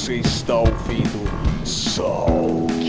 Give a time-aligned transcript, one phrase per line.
[0.00, 2.80] Você está ouvindo Soulcast.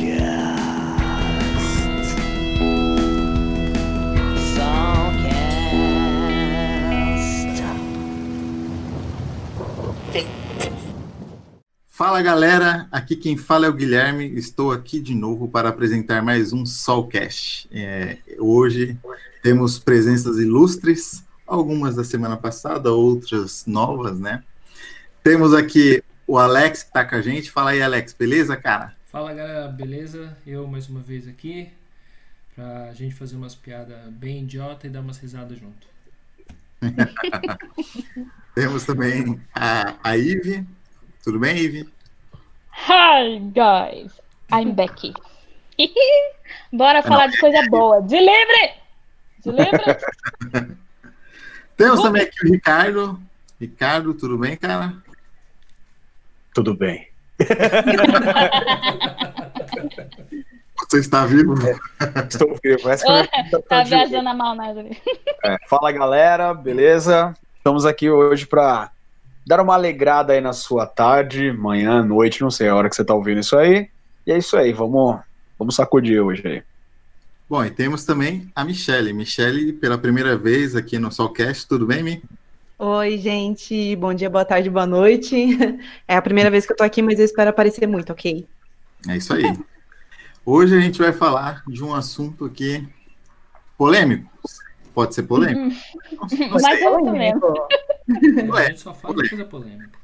[11.90, 14.34] Fala galera, aqui quem fala é o Guilherme.
[14.38, 17.68] Estou aqui de novo para apresentar mais um Soulcast.
[17.74, 18.98] É, hoje
[19.44, 24.46] temos presenças ilustres, algumas da semana passada, outras novas, né?
[25.22, 26.02] Temos aqui
[26.32, 27.52] o Alex que está com a gente.
[27.52, 28.96] Fala aí, Alex, beleza, cara?
[29.08, 30.38] Fala galera, beleza?
[30.48, 31.70] Eu mais uma vez aqui
[32.56, 35.86] pra gente fazer umas piadas bem idiota e dar umas risadas junto.
[38.56, 40.66] Temos também a, a Ive.
[41.22, 41.90] Tudo bem, Ive?
[42.88, 44.14] Hi, guys.
[44.54, 45.14] I'm Becky.
[46.72, 48.02] Bora falar de coisa boa.
[48.02, 48.74] De livre!
[49.44, 50.78] De livre!
[51.76, 53.22] Temos também aqui o Ricardo.
[53.60, 54.96] Ricardo, tudo bem, cara?
[56.54, 57.08] Tudo bem.
[60.90, 61.54] Você está vivo?
[62.30, 62.90] Estou vivo.
[62.90, 65.02] Essa é a minha tá viajando a maionese.
[65.44, 67.34] É, Fala galera, beleza?
[67.56, 68.92] Estamos aqui hoje para
[69.48, 73.04] dar uma alegrada aí na sua tarde, manhã, noite, não sei a hora que você
[73.04, 73.90] está ouvindo isso aí.
[74.28, 75.20] E é isso aí, vamos,
[75.58, 76.64] vamos sacudir hoje aí.
[77.50, 79.14] Bom, e temos também a Michelle.
[79.14, 82.22] Michelle, pela primeira vez aqui no Solcast, tudo bem, Mi?
[82.84, 83.96] Oi, gente.
[83.96, 85.36] Bom dia, boa tarde, boa noite.
[86.08, 88.48] É a primeira vez que eu tô aqui, mas eu espero aparecer muito, ok?
[89.08, 89.44] É isso aí.
[90.44, 92.84] Hoje a gente vai falar de um assunto aqui
[93.78, 94.28] polêmico.
[94.96, 95.78] Pode ser polêmico?
[96.20, 96.50] Não sei.
[96.50, 97.34] Mas eu também.
[98.50, 100.00] Ué, a gente só fala de coisa polêmica.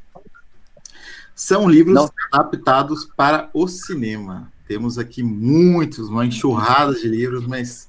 [1.34, 2.12] São livros Não.
[2.32, 4.52] adaptados para o cinema.
[4.68, 7.87] Temos aqui muitos, uma enxurrada de livros, mas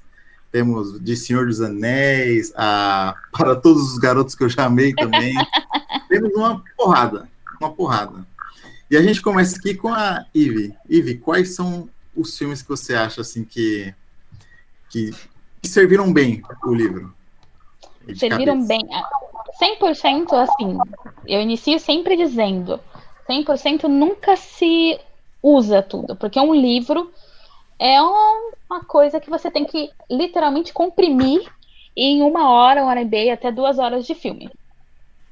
[0.51, 5.33] temos de Senhor dos Anéis, a para todos os garotos que eu chamei também.
[6.07, 8.27] temos uma porrada, uma porrada.
[8.89, 10.73] E a gente começa aqui com a Ive.
[10.89, 13.93] Ive, quais são os filmes que você acha assim que
[14.89, 15.13] que,
[15.61, 17.13] que serviram bem o livro?
[18.15, 18.67] Serviram cabeça.
[18.67, 18.87] bem.
[18.91, 19.07] Ah,
[19.61, 20.77] 100% assim,
[21.27, 22.79] eu inicio sempre dizendo,
[23.29, 24.99] 100% nunca se
[25.43, 27.11] usa tudo, porque um livro
[27.79, 31.41] é um- uma coisa que você tem que literalmente comprimir
[31.95, 34.49] em uma hora, uma hora e meia, até duas horas de filme.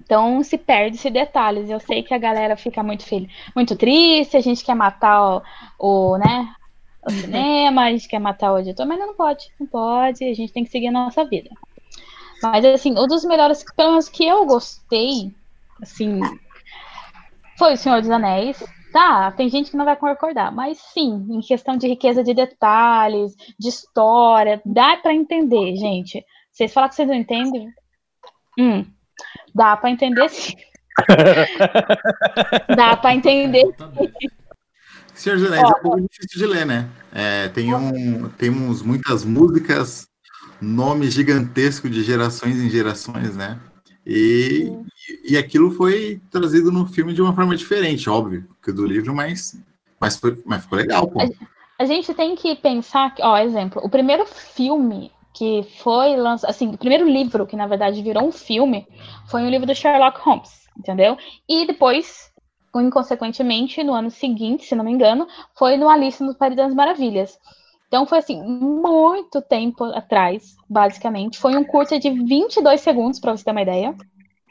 [0.01, 1.69] Então se perde-se detalhes.
[1.69, 5.43] Eu sei que a galera fica muito feliz, muito triste, a gente quer matar o,
[5.79, 6.49] o, né,
[7.05, 10.53] o cinema, a gente quer matar o editor, mas não pode, não pode, a gente
[10.53, 11.49] tem que seguir a nossa vida.
[12.41, 15.31] Mas assim, um dos melhores, pelo menos que eu gostei,
[15.81, 16.21] assim,
[17.57, 18.63] foi o Senhor dos Anéis.
[18.97, 23.35] Tá, tem gente que não vai concordar, mas sim, em questão de riqueza de detalhes,
[23.59, 26.25] de história, dá pra entender, gente.
[26.51, 27.69] Vocês falam que vocês não entendem?
[28.57, 28.83] Hum,
[29.53, 30.55] dá pra entender sim.
[32.75, 33.65] dá pra entender.
[33.69, 34.31] Exatamente.
[35.13, 36.89] Senhor dos Anéis é um pouco difícil de ler, né?
[37.13, 40.07] É, tem, um, tem uns, muitas músicas,
[40.59, 43.59] nome gigantesco de gerações em gerações, né?
[44.09, 44.71] E,
[45.25, 49.61] e aquilo foi trazido no filme de uma forma diferente, óbvio, que do livro, mas,
[49.99, 51.19] mas, foi, mas ficou legal, pô.
[51.77, 56.69] A gente tem que pensar que, ó, exemplo, o primeiro filme que foi lançado, assim,
[56.69, 58.87] o primeiro livro que na verdade virou um filme
[59.27, 61.17] foi o livro do Sherlock Holmes, entendeu?
[61.47, 62.31] E depois,
[62.73, 67.37] inconsequentemente, no ano seguinte, se não me engano, foi no Alice no País das Maravilhas.
[67.87, 71.39] Então foi assim, muito tempo atrás, basicamente.
[71.39, 73.95] Foi um curta de 22 segundos, para você ter uma ideia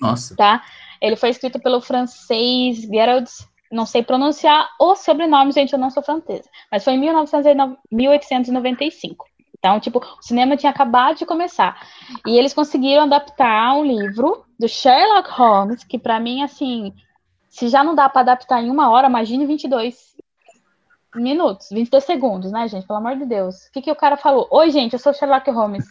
[0.01, 0.65] Nossa, tá?
[1.01, 3.31] Ele foi escrito pelo francês Gerald,
[3.71, 9.27] não sei pronunciar o sobrenome, gente, eu não sou francesa, mas foi em 1909 1895.
[9.59, 11.77] Então, tipo, o cinema tinha acabado de começar.
[12.27, 16.93] E eles conseguiram adaptar um livro do Sherlock Holmes, que pra mim, assim,
[17.49, 20.16] se já não dá pra adaptar em uma hora, imagine 22
[21.21, 22.87] minutos, 22 segundos, né, gente?
[22.87, 23.67] Pelo amor de Deus.
[23.67, 24.47] O que, que o cara falou?
[24.51, 25.85] Oi, gente, eu sou Sherlock Holmes.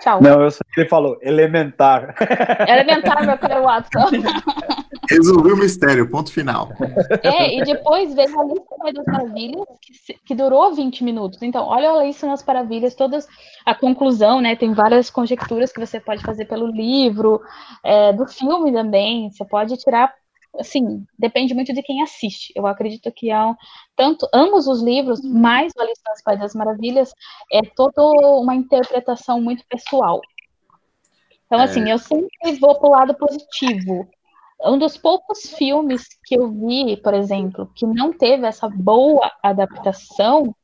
[0.00, 0.20] Tchau.
[0.22, 2.14] Não, eu sei que ele falou elementar.
[2.68, 4.10] Elementar, meu caro Watson.
[5.08, 6.70] resolveu o mistério, ponto final.
[7.22, 11.42] É, e depois veio a lista das maravilhas, que, que durou 20 minutos.
[11.42, 13.26] Então, olha a lista das maravilhas, todas
[13.64, 14.54] a conclusão, né?
[14.54, 17.40] Tem várias conjecturas que você pode fazer pelo livro,
[17.82, 19.30] é, do filme também.
[19.30, 20.12] Você pode tirar,
[20.58, 22.52] assim, depende muito de quem assiste.
[22.54, 23.56] Eu acredito que há um-
[23.94, 27.12] tanto ambos os livros, mais o Alice nas País das Maravilhas,
[27.52, 28.02] é toda
[28.38, 30.20] uma interpretação muito pessoal.
[31.46, 34.08] Então, assim, eu sempre vou pro lado positivo.
[34.62, 40.54] Um dos poucos filmes que eu vi, por exemplo, que não teve essa boa adaptação,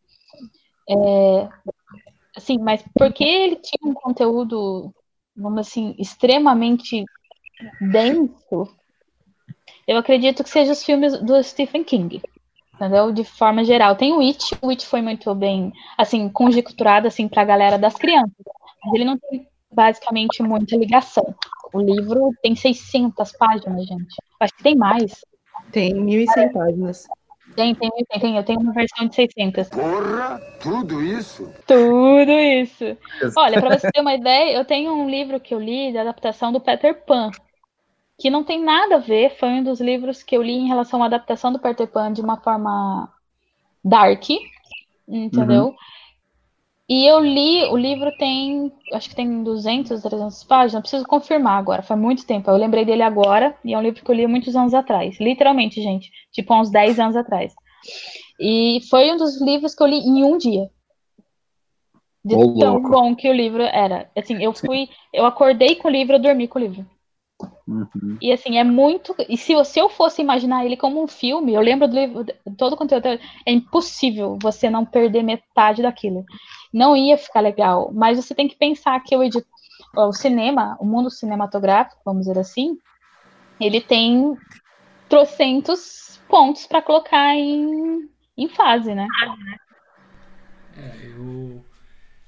[0.89, 1.49] é,
[2.37, 4.93] assim, mas porque ele tinha um conteúdo,
[5.37, 7.05] vamos assim, extremamente
[7.81, 8.77] denso,
[9.87, 12.23] eu acredito que seja os filmes do Stephen King.
[12.75, 13.13] Entendeu?
[13.13, 13.95] De forma geral.
[13.95, 18.35] Tem o It, o It foi muito bem, assim, conjecturado, assim, pra galera das crianças.
[18.85, 21.35] Mas ele não tem basicamente muita ligação.
[21.73, 24.17] O livro tem 600 páginas, gente.
[24.41, 25.25] Acho que tem mais.
[25.71, 27.07] Tem 1.100 páginas.
[27.55, 28.37] Tem, tem, tem, tem.
[28.37, 29.69] Eu tenho uma versão de 600.
[29.69, 31.53] Porra, tudo isso?
[31.67, 32.97] Tudo isso.
[33.37, 36.53] Olha, para você ter uma ideia, eu tenho um livro que eu li de adaptação
[36.53, 37.31] do Peter Pan,
[38.23, 41.03] que não tem nada a ver, foi um dos livros que eu li em relação
[41.03, 43.13] à adaptação do Peter Pan de uma forma
[43.85, 44.31] dark,
[45.09, 45.67] entendeu?
[45.67, 45.77] Uhum.
[46.89, 51.83] E eu li, o livro tem, acho que tem 200, 300 páginas, preciso confirmar agora,
[51.83, 52.49] faz muito tempo.
[52.49, 55.19] Eu lembrei dele agora, e é um livro que eu li muitos anos atrás.
[55.19, 57.53] Literalmente, gente, tipo uns 10 anos atrás.
[58.39, 60.71] E foi um dos livros que eu li em um dia.
[62.25, 62.89] De oh, tão louco.
[62.89, 64.09] bom que o livro era.
[64.17, 66.87] Assim, eu fui, eu acordei com o livro, eu dormi com o livro.
[67.67, 68.19] Uhum.
[68.21, 69.15] E assim, é muito.
[69.29, 72.75] E se, se eu fosse imaginar ele como um filme, eu lembro do livro, todo
[72.75, 76.25] o conteúdo, é impossível você não perder metade daquilo.
[76.73, 77.91] Não ia ficar legal.
[77.93, 79.47] Mas você tem que pensar que o, edit,
[79.97, 82.79] o cinema, o mundo cinematográfico, vamos dizer assim,
[83.61, 84.37] ele tem
[85.09, 89.07] trocentos pontos para colocar em, em fase, né?
[90.77, 91.63] É, eu,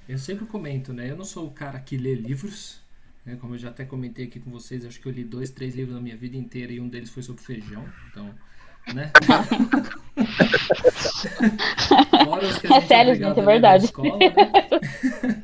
[0.07, 1.11] eu sempre comento, né?
[1.11, 2.84] Eu não sou o cara que lê livros,
[3.25, 3.37] né?
[3.41, 5.95] Como eu já até comentei aqui com vocês, acho que eu li dois, três livros
[5.95, 7.85] na minha vida inteira e um deles foi sobre feijão.
[8.11, 8.35] Então,
[8.93, 9.11] né?
[12.25, 13.85] Fora os que a é gente é sério, gente, é verdade.
[13.87, 14.35] Escola, né?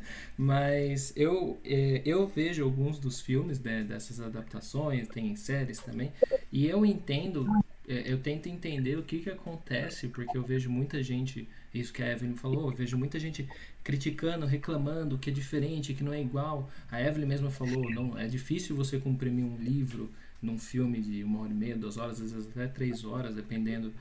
[0.37, 6.11] Mas eu, é, eu vejo alguns dos filmes né, dessas adaptações, tem séries também,
[6.50, 7.47] e eu entendo,
[7.91, 12.13] eu tento entender o que, que acontece, porque eu vejo muita gente, isso que a
[12.13, 13.49] Evelyn falou, eu vejo muita gente
[13.83, 16.71] criticando, reclamando que é diferente, que não é igual.
[16.91, 20.11] A Evelyn mesma falou, não, é difícil você comprimir um livro
[20.41, 23.93] num filme de uma hora e meia, duas horas, às vezes até três horas, dependendo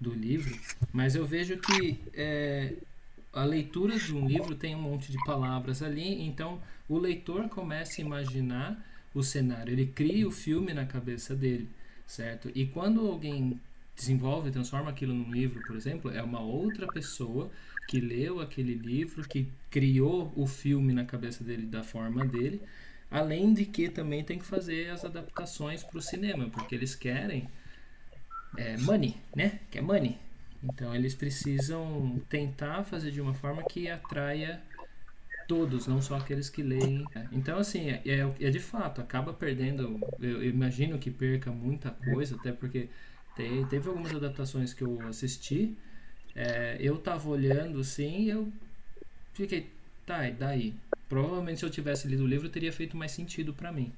[0.00, 0.56] do livro.
[0.92, 2.74] Mas eu vejo que é,
[3.32, 8.00] a leitura de um livro tem um monte de palavras ali, então o leitor começa
[8.00, 8.84] a imaginar
[9.14, 11.68] o cenário, ele cria o filme na cabeça dele,
[12.08, 12.50] certo?
[12.54, 13.60] E quando alguém
[13.94, 17.50] desenvolve, transforma aquilo num livro, por exemplo, é uma outra pessoa
[17.86, 22.60] que leu aquele livro, que criou o filme na cabeça dele da forma dele,
[23.10, 27.48] além de que também tem que fazer as adaptações para o cinema, porque eles querem
[28.56, 29.60] é, money, né?
[29.70, 30.18] Que é money.
[30.62, 34.60] Então eles precisam tentar fazer de uma forma que atraia
[35.48, 37.04] todos, não só aqueles que leem.
[37.32, 39.98] Então, assim, é, é, é de fato, acaba perdendo.
[40.20, 42.88] Eu, eu, imagino que perca muita coisa, até porque
[43.34, 45.74] te, teve algumas adaptações que eu assisti.
[46.36, 48.52] É, eu tava olhando assim e eu
[49.32, 49.70] fiquei,
[50.06, 50.74] tá, e daí?
[51.08, 53.90] Provavelmente se eu tivesse lido o livro teria feito mais sentido para mim.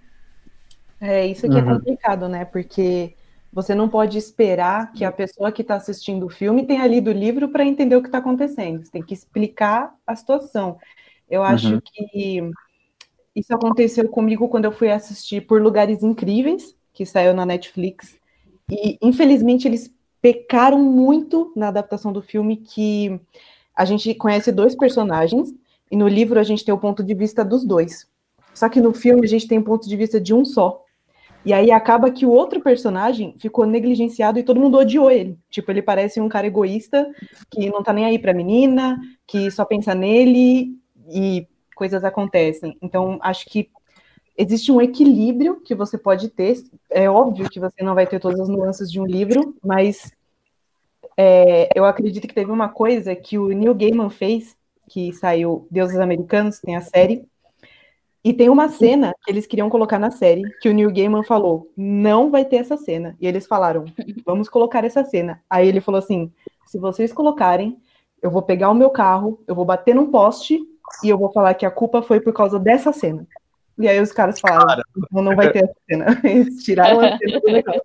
[1.00, 1.70] É, isso que é uhum.
[1.70, 2.44] é complicado, né?
[2.44, 3.14] Porque
[3.52, 7.14] você não pode esperar que a pessoa que está assistindo o filme tenha lido o
[7.14, 8.84] livro para entender o que está acontecendo.
[8.84, 10.78] Você tem que explicar a situação.
[11.30, 11.80] Eu acho uhum.
[11.80, 12.50] que
[13.34, 18.18] isso aconteceu comigo quando eu fui assistir Por Lugares Incríveis, que saiu na Netflix.
[18.68, 23.20] E, infelizmente, eles pecaram muito na adaptação do filme, que
[23.74, 25.54] a gente conhece dois personagens,
[25.90, 28.06] e no livro a gente tem o ponto de vista dos dois.
[28.52, 30.84] Só que no filme a gente tem o ponto de vista de um só.
[31.44, 35.38] E aí acaba que o outro personagem ficou negligenciado e todo mundo odiou ele.
[35.48, 37.10] Tipo, ele parece um cara egoísta
[37.50, 40.79] que não tá nem aí pra menina, que só pensa nele
[41.10, 42.76] e coisas acontecem.
[42.82, 43.70] Então, acho que
[44.36, 46.56] existe um equilíbrio que você pode ter.
[46.90, 50.12] É óbvio que você não vai ter todas as nuances de um livro, mas
[51.16, 54.56] é, eu acredito que teve uma coisa que o Neil Gaiman fez,
[54.88, 57.24] que saiu Deuses Americanos, tem a série,
[58.22, 61.70] e tem uma cena que eles queriam colocar na série, que o Neil Gaiman falou,
[61.76, 63.16] não vai ter essa cena.
[63.20, 63.86] E eles falaram,
[64.24, 65.42] vamos colocar essa cena.
[65.48, 66.30] Aí ele falou assim,
[66.66, 67.78] se vocês colocarem,
[68.22, 70.60] eu vou pegar o meu carro, eu vou bater num poste
[71.02, 73.26] e eu vou falar que a culpa foi por causa dessa cena.
[73.78, 76.20] E aí os caras falaram, então não vai ter essa cena.
[76.24, 77.82] Eles tiraram a cena do negócio.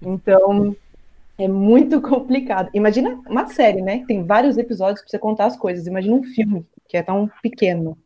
[0.00, 0.76] Então,
[1.38, 2.70] é muito complicado.
[2.74, 4.04] Imagina uma série, né?
[4.06, 5.86] Tem vários episódios para você contar as coisas.
[5.86, 7.96] Imagina um filme, que é tão pequeno.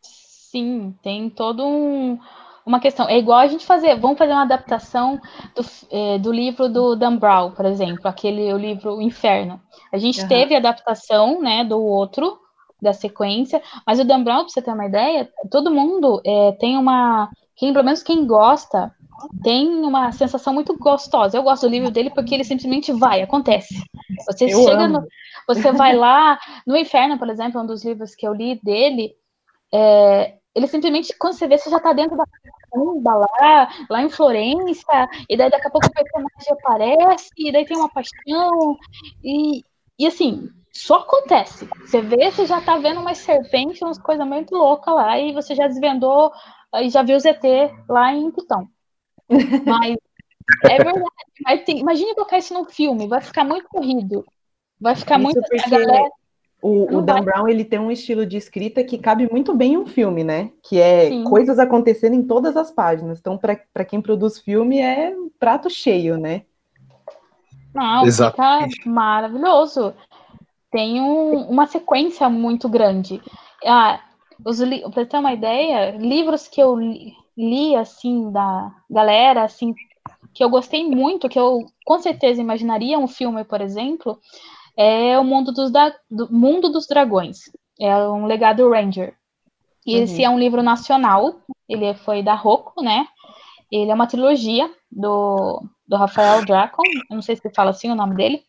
[0.00, 2.18] Sim, tem todo um,
[2.64, 3.08] uma questão.
[3.08, 5.20] É igual a gente fazer, vamos fazer uma adaptação
[5.56, 9.60] do, é, do livro do Dan Brown, por exemplo, aquele o livro o Inferno.
[9.92, 10.28] A gente uhum.
[10.28, 12.41] teve adaptação, né, do outro
[12.82, 16.76] da sequência, mas o Dan Brown, pra você ter uma ideia, todo mundo é, tem
[16.76, 18.92] uma, quem pelo menos quem gosta
[19.42, 21.36] tem uma sensação muito gostosa.
[21.36, 23.74] Eu gosto do livro dele porque ele simplesmente vai, acontece.
[24.26, 25.00] Você eu chega amo.
[25.00, 25.06] no,
[25.46, 29.14] você vai lá no Inferno, por exemplo, um dos livros que eu li dele,
[29.72, 32.24] é, ele simplesmente, quando você vê, você já está dentro da
[32.72, 37.64] tumba lá, lá em Florença, e daí daqui a pouco o personagem aparece, e daí
[37.64, 38.76] tem uma paixão,
[39.22, 39.62] e,
[39.98, 41.68] e assim, só acontece.
[41.80, 45.54] Você vê, você já tá vendo umas serpentes, umas coisas muito loucas lá, e você
[45.54, 46.32] já desvendou
[46.76, 48.66] e já viu o ZT lá em Pitão.
[49.66, 49.96] Mas
[50.64, 51.04] é verdade.
[51.44, 54.24] Mas tem, imagine colocar isso num filme, vai ficar muito corrido.
[54.80, 55.40] Vai ficar Isso muito.
[55.70, 56.10] galera-
[56.60, 59.74] O, o Dan vai- Brown ele tem um estilo de escrita que cabe muito bem
[59.74, 60.50] em um filme, né?
[60.62, 61.24] Que é Sim.
[61.24, 63.18] coisas acontecendo em todas as páginas.
[63.20, 66.42] Então, para quem produz filme, é um prato cheio, né?
[67.74, 68.76] Não, Exatamente.
[68.76, 69.94] fica maravilhoso.
[70.72, 73.20] Tem um- uma sequência muito grande.
[73.64, 74.00] Ah,
[74.42, 74.66] você
[75.06, 79.74] ter uma ideia, livros que eu li, li, assim, da galera, assim,
[80.34, 84.18] que eu gostei muito, que eu com certeza imaginaria um filme, por exemplo,
[84.76, 85.94] é o Mundo dos, da...
[86.10, 87.50] do Mundo dos Dragões.
[87.78, 89.14] É um legado Ranger.
[89.86, 90.02] E Uhum.
[90.04, 91.34] Esse é um livro nacional,
[91.68, 93.06] ele foi da Rocco, né?
[93.70, 97.94] Ele é uma trilogia do, do Rafael Dracon, eu não sei se fala assim o
[97.94, 98.42] nome dele,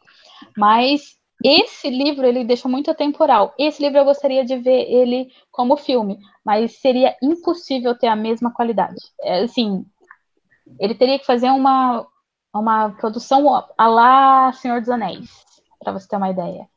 [0.57, 3.53] mas esse livro ele deixou muito atemporal.
[3.59, 8.51] Esse livro eu gostaria de ver ele como filme, mas seria impossível ter a mesma
[8.53, 8.95] qualidade.
[9.21, 9.85] É, assim,
[10.79, 12.07] ele teria que fazer uma,
[12.53, 13.47] uma produção
[13.77, 15.45] a lá Senhor dos Anéis,
[15.79, 16.67] para você ter uma ideia.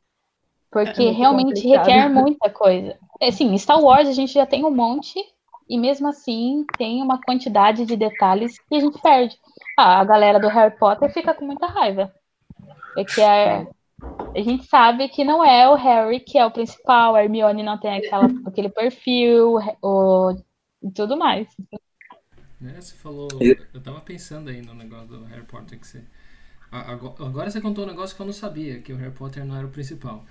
[0.69, 1.85] Porque É realmente complicado.
[1.85, 2.97] requer muita coisa.
[3.21, 5.17] É, Assim, Star Wars a gente já tem um monte,
[5.69, 9.37] e mesmo assim tem uma quantidade de detalhes que a gente perde.
[9.77, 12.13] Ah, a galera do Harry Potter fica com muita raiva.
[12.93, 13.65] Porque a,
[14.35, 17.79] a gente sabe que não é o Harry que é o principal, a Hermione não
[17.79, 20.31] tem aquela, aquele perfil o,
[20.83, 21.47] e tudo mais.
[22.59, 23.27] Né, Você falou.
[23.73, 26.03] Eu tava pensando aí no negócio do Harry Potter que você.
[26.69, 29.55] Agora, agora você contou um negócio que eu não sabia, que o Harry Potter não
[29.55, 30.25] era o principal.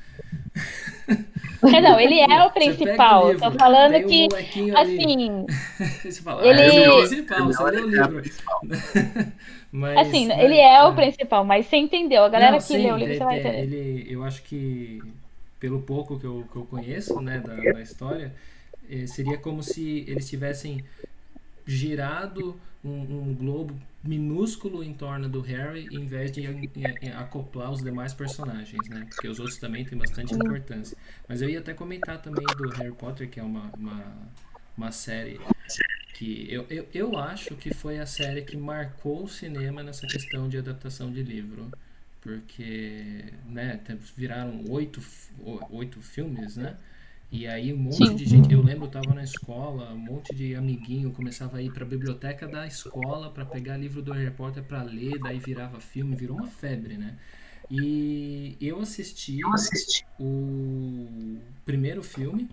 [1.62, 3.32] É, não, ele é o principal.
[3.32, 5.46] livro, Tô falando um que, ali, assim,
[6.04, 8.22] Você fala, ele- ah, esse é o Ele- principal, você lê o livro.
[9.72, 10.94] Mas, assim, né, ele é o é.
[10.94, 12.22] principal, mas você entendeu.
[12.24, 13.62] A galera Não, que sim, lê o livro, é- você vai é, entender.
[13.62, 15.02] Ele, eu acho que,
[15.60, 18.32] pelo pouco que eu, que eu conheço né, da, da história,
[18.88, 20.82] eh, seria como se eles tivessem
[21.66, 26.46] girado um, um globo minúsculo em torno do Harry, em vez de
[27.16, 29.06] acoplar os demais personagens, né?
[29.10, 30.96] Porque os outros também têm bastante importância.
[31.28, 34.16] Mas eu ia até comentar também do Harry Potter, que é uma, uma,
[34.76, 35.40] uma série
[36.14, 40.48] que eu, eu, eu acho que foi a série que marcou o cinema nessa questão
[40.48, 41.70] de adaptação de livro.
[42.20, 43.80] Porque, né,
[44.16, 45.00] viraram oito,
[45.70, 46.76] oito filmes, né?
[47.30, 48.16] E aí um monte Sim.
[48.16, 51.72] de gente, eu lembro, eu tava na escola, um monte de amiguinho começava a ir
[51.72, 56.14] pra biblioteca da escola pra pegar livro do Harry Potter pra ler, daí virava filme,
[56.14, 57.16] virou uma febre, né?
[57.68, 59.40] E eu assisti
[60.20, 62.48] o primeiro filme,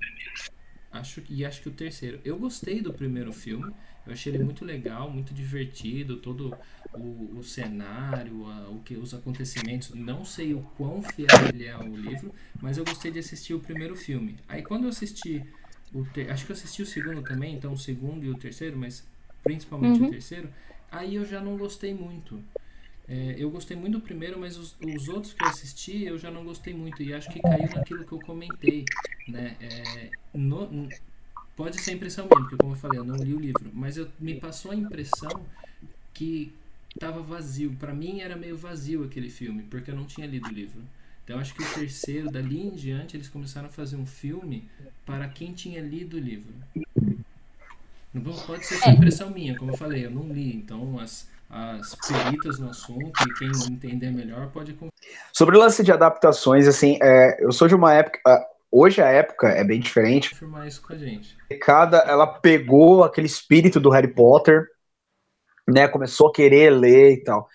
[0.91, 2.19] acho e acho que o terceiro.
[2.25, 3.71] Eu gostei do primeiro filme.
[4.05, 6.57] Eu achei ele muito legal, muito divertido, todo
[6.93, 9.91] o, o cenário, a- o que os acontecimentos.
[9.93, 13.59] Não sei o quão fiel ele é ao livro, mas eu gostei de assistir o
[13.59, 14.39] primeiro filme.
[14.47, 15.47] Aí quando eu assisti
[15.91, 18.77] o ter, acho que eu assisti o segundo também, então o segundo e o terceiro,
[18.77, 19.07] mas
[19.43, 20.03] principalmente Uhum.
[20.03, 20.49] o terceiro,
[20.91, 22.43] aí eu já não gostei muito.
[23.07, 26.31] É, eu gostei muito do primeiro, mas os, os outros que eu assisti eu já
[26.31, 27.03] não gostei muito.
[27.03, 28.91] E acho que caiu naquilo que eu comentei.
[29.27, 29.57] Né?
[29.59, 30.91] É, no-
[31.55, 33.69] pode ser impressão minha, porque como eu falei, eu não li o livro.
[33.73, 35.31] Mas eu, me passou a impressão
[36.13, 36.53] que
[36.93, 37.75] estava vazio.
[37.79, 40.81] Para mim era meio vazio aquele filme, porque eu não tinha lido o livro.
[41.23, 44.67] Então acho que o terceiro, dali em diante, eles começaram a fazer um filme
[45.05, 46.53] para quem tinha lido o livro.
[48.13, 50.53] Não pode ser só impressão minha, como eu falei, eu não li.
[50.55, 54.75] Então as, as peritas no assunto e quem entender melhor pode
[55.31, 58.19] Sobre o lance de adaptações, assim, é, eu sou de uma época.
[58.75, 60.31] Hoje a época é bem diferente.
[60.31, 61.37] confirmar isso com a gente.
[61.61, 64.65] Cada, ela pegou aquele espírito do Harry Potter,
[65.67, 65.87] né?
[65.87, 67.47] Começou a querer ler e tal.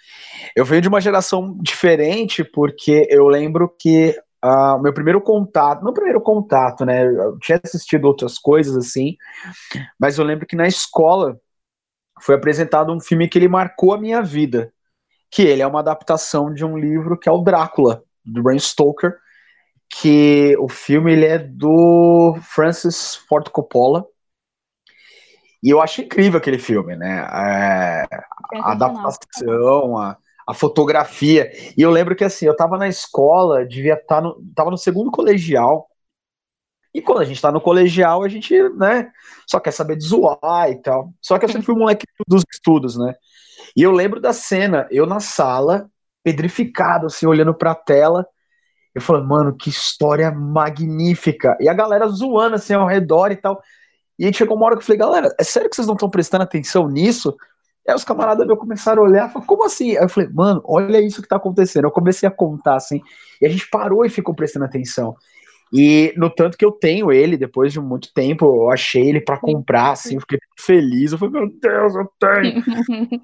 [0.54, 5.92] Eu venho de uma geração diferente porque eu lembro que o meu primeiro contato, não
[5.92, 7.04] primeiro contato, né?
[7.04, 9.16] Eu tinha assistido outras coisas assim,
[9.98, 11.36] mas eu lembro que na escola
[12.20, 14.72] foi apresentado um filme que ele marcou a minha vida,
[15.28, 19.16] que ele é uma adaptação de um livro que é o Drácula do Bram Stoker,
[19.90, 24.06] que o filme ele é do Francis Ford Coppola.
[25.62, 27.18] E eu acho incrível aquele filme, né?
[27.18, 28.06] É,
[28.60, 30.16] a adaptação, a,
[30.46, 31.50] a fotografia.
[31.76, 35.10] E eu lembro que assim, eu tava na escola, devia estar no, tava no segundo
[35.10, 35.88] colegial.
[36.94, 39.10] E quando a gente tá no colegial, a gente, né,
[39.46, 41.12] só quer saber de zoar e tal.
[41.20, 43.14] Só que eu sempre fui um moleque dos estudos, né?
[43.76, 45.90] E eu lembro da cena, eu na sala,
[46.22, 48.26] pedrificado, assim, olhando pra tela.
[48.98, 51.56] Eu falei, mano, que história magnífica.
[51.60, 53.60] E a galera zoando assim ao redor e tal.
[54.18, 56.10] E aí chegou uma hora que eu falei, galera, é sério que vocês não estão
[56.10, 57.36] prestando atenção nisso?
[57.88, 59.96] Aí os camaradas meus começaram a olhar, falaram, como assim?
[59.96, 61.84] Aí eu falei, mano, olha isso que tá acontecendo.
[61.84, 63.00] Eu comecei a contar, assim,
[63.40, 65.16] e a gente parou e ficou prestando atenção.
[65.72, 69.38] E no tanto que eu tenho ele, depois de muito tempo, eu achei ele para
[69.38, 71.12] comprar, assim, eu fiquei feliz.
[71.12, 72.62] Eu falei, meu Deus, eu tenho.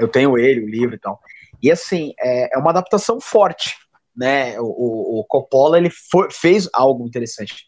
[0.00, 1.20] eu tenho ele, o livro e tal.
[1.62, 3.76] E assim, é, é uma adaptação forte,
[4.20, 4.60] né?
[4.60, 7.64] O, o, Coppola, ele foi, fez algo interessante.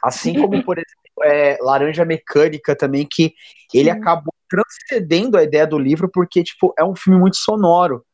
[0.00, 3.34] Assim como, por exemplo, é, Laranja Mecânica também, que
[3.74, 8.06] ele acabou transcendendo a ideia do livro, porque, tipo, é um filme muito sonoro.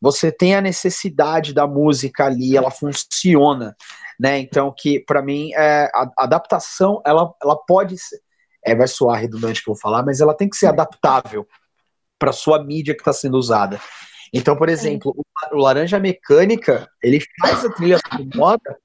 [0.00, 3.74] Você tem a necessidade da música ali, ela funciona,
[4.18, 4.38] né?
[4.38, 8.20] Então, que para mim, é, a, a adaptação, ela, ela pode ser,
[8.64, 11.44] é, vai soar redundante que eu vou falar, mas ela tem que ser adaptável
[12.20, 13.80] para sua mídia que está sendo usada.
[14.32, 18.78] Então, por exemplo, o, Laranja Mecânica, ele faz a trilha sonora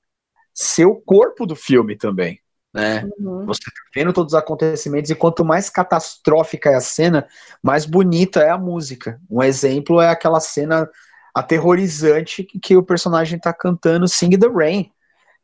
[0.53, 2.39] ser o corpo do filme também,
[2.73, 3.07] né?
[3.17, 3.45] Uhum.
[3.45, 7.27] Você tá vendo todos os acontecimentos e quanto mais catastrófica é a cena,
[7.63, 9.21] mais bonita é a música.
[9.29, 10.89] Um exemplo é aquela cena
[11.33, 14.91] aterrorizante que, que o personagem tá cantando Sing the Rain,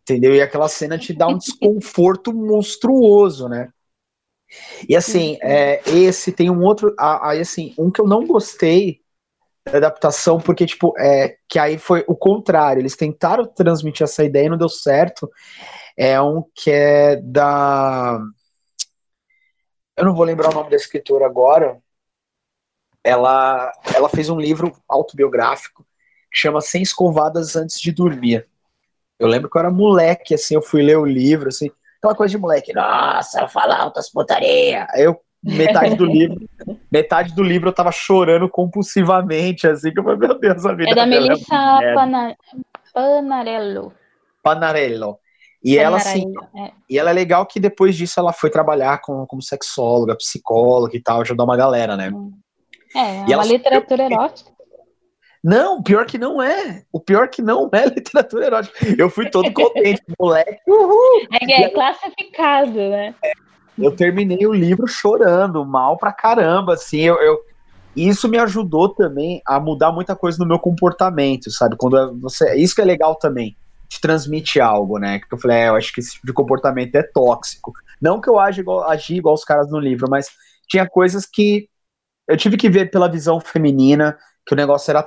[0.01, 0.36] entendeu?
[0.36, 3.69] E aquela cena te dá um desconforto monstruoso, né?
[4.88, 9.02] E assim, é, esse tem um outro, aí assim, um que eu não gostei
[9.65, 14.50] adaptação, porque tipo, é, que aí foi o contrário, eles tentaram transmitir essa ideia e
[14.50, 15.29] não deu certo,
[15.98, 18.20] é um que é da.
[19.96, 21.79] Eu não vou lembrar o nome da escritora agora.
[23.03, 25.86] Ela, ela fez um livro autobiográfico
[26.32, 28.48] que chama Sem Escovadas Antes de Dormir.
[29.20, 32.32] Eu lembro que eu era moleque, assim, eu fui ler o livro, assim, aquela coisa
[32.32, 34.88] de moleque, nossa, fala altas putaria.
[34.89, 36.47] Aí eu, metade do livro,
[36.91, 40.91] metade do livro eu tava chorando compulsivamente, assim, que eu falei, meu Deus, a vida
[40.91, 41.93] É da dela Melissa merda.
[41.93, 42.35] Pana...
[42.93, 43.93] Panarello.
[44.41, 45.19] Panarello.
[45.63, 46.71] E ela, assim, Panarello, é.
[46.89, 51.01] E ela é legal que depois disso ela foi trabalhar com, como sexóloga, psicóloga e
[51.01, 52.12] tal, ajudar uma galera, né?
[52.95, 54.53] É, é E uma literatura erótica.
[55.43, 56.83] Não, pior que não é.
[56.91, 58.77] O pior que não é literatura erótica.
[58.97, 60.59] Eu fui todo contente, moleque.
[60.65, 61.27] Uhul!
[61.41, 63.13] É, é classificado, né?
[63.77, 67.01] Eu terminei o livro chorando, mal pra caramba, assim.
[67.01, 67.39] Eu, eu-
[67.95, 71.75] e isso me ajudou também a mudar muita coisa no meu comportamento, sabe?
[71.77, 73.55] Quando você, isso que é legal também,
[73.88, 75.19] te transmite algo, né?
[75.19, 77.71] Que eu falei, é, eu acho que esse tipo de comportamento é tóxico.
[78.01, 80.27] Não que eu agi igual, agi igual os caras no livro, mas
[80.67, 81.67] tinha coisas que
[82.27, 85.01] eu tive que ver pela visão feminina que o negócio era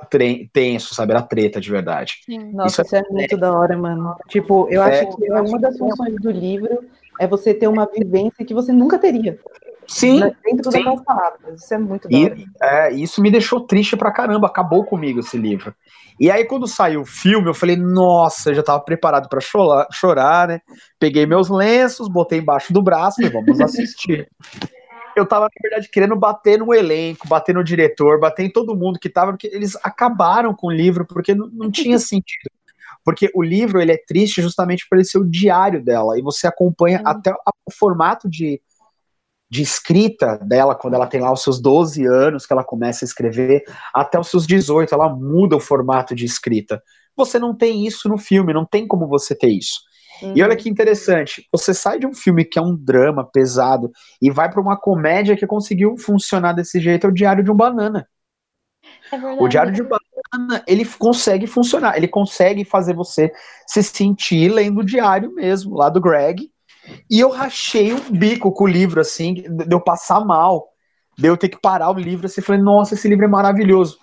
[0.51, 1.11] tenso, sabe?
[1.11, 2.15] Era treta de verdade.
[2.53, 4.15] Nossa, Isso isso é muito da hora, mano.
[4.29, 5.01] Tipo, eu É.
[5.01, 6.85] acho que uma das funções do livro
[7.19, 9.39] é você ter uma vivência que você nunca teria.
[9.87, 10.79] Sim, né, Dentro sim.
[10.79, 11.63] daquelas palavras.
[11.63, 12.11] Isso é muito.
[12.11, 15.73] E é, isso me deixou triste pra caramba, acabou comigo esse livro.
[16.19, 19.87] E aí, quando saiu o filme, eu falei, nossa, eu já tava preparado pra chorar,
[19.91, 20.61] chorar, né?
[20.99, 24.27] Peguei meus lenços, botei embaixo do braço e vamos assistir.
[25.15, 28.99] Eu tava, na verdade, querendo bater no elenco, bater no diretor, bater em todo mundo
[28.99, 32.51] que tava, porque eles acabaram com o livro, porque não, não tinha sentido.
[33.07, 36.45] Porque o livro, ele é triste justamente por ele ser o diário dela, e você
[36.45, 38.61] acompanha até a- o formato de,
[39.49, 43.07] de escrita dela, quando ela tem lá os seus 12 anos, que ela começa a
[43.07, 46.83] escrever, até os seus 18, ela muda o formato de escrita.
[47.15, 49.79] Você não tem isso no filme, não tem como você ter isso.
[50.35, 53.89] E olha que interessante, você sai de um filme que é um drama pesado
[54.21, 57.55] e vai para uma comédia que conseguiu funcionar desse jeito, é o Diário de um
[57.55, 58.05] Banana.
[59.11, 59.17] É.
[59.39, 59.87] O Diário de um
[60.67, 63.31] Ele consegue funcionar, ele consegue fazer você
[63.65, 66.51] se sentir lendo o diário mesmo, lá do Greg.
[67.09, 70.67] E eu rachei o bico com o livro, assim, de eu passar mal,
[71.17, 73.97] de eu ter que parar o livro, assim, falei, nossa, esse livro é maravilhoso.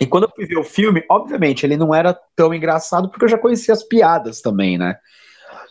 [0.00, 3.28] E quando eu fui ver o filme, obviamente, ele não era tão engraçado, porque eu
[3.28, 4.96] já conhecia as piadas também, né?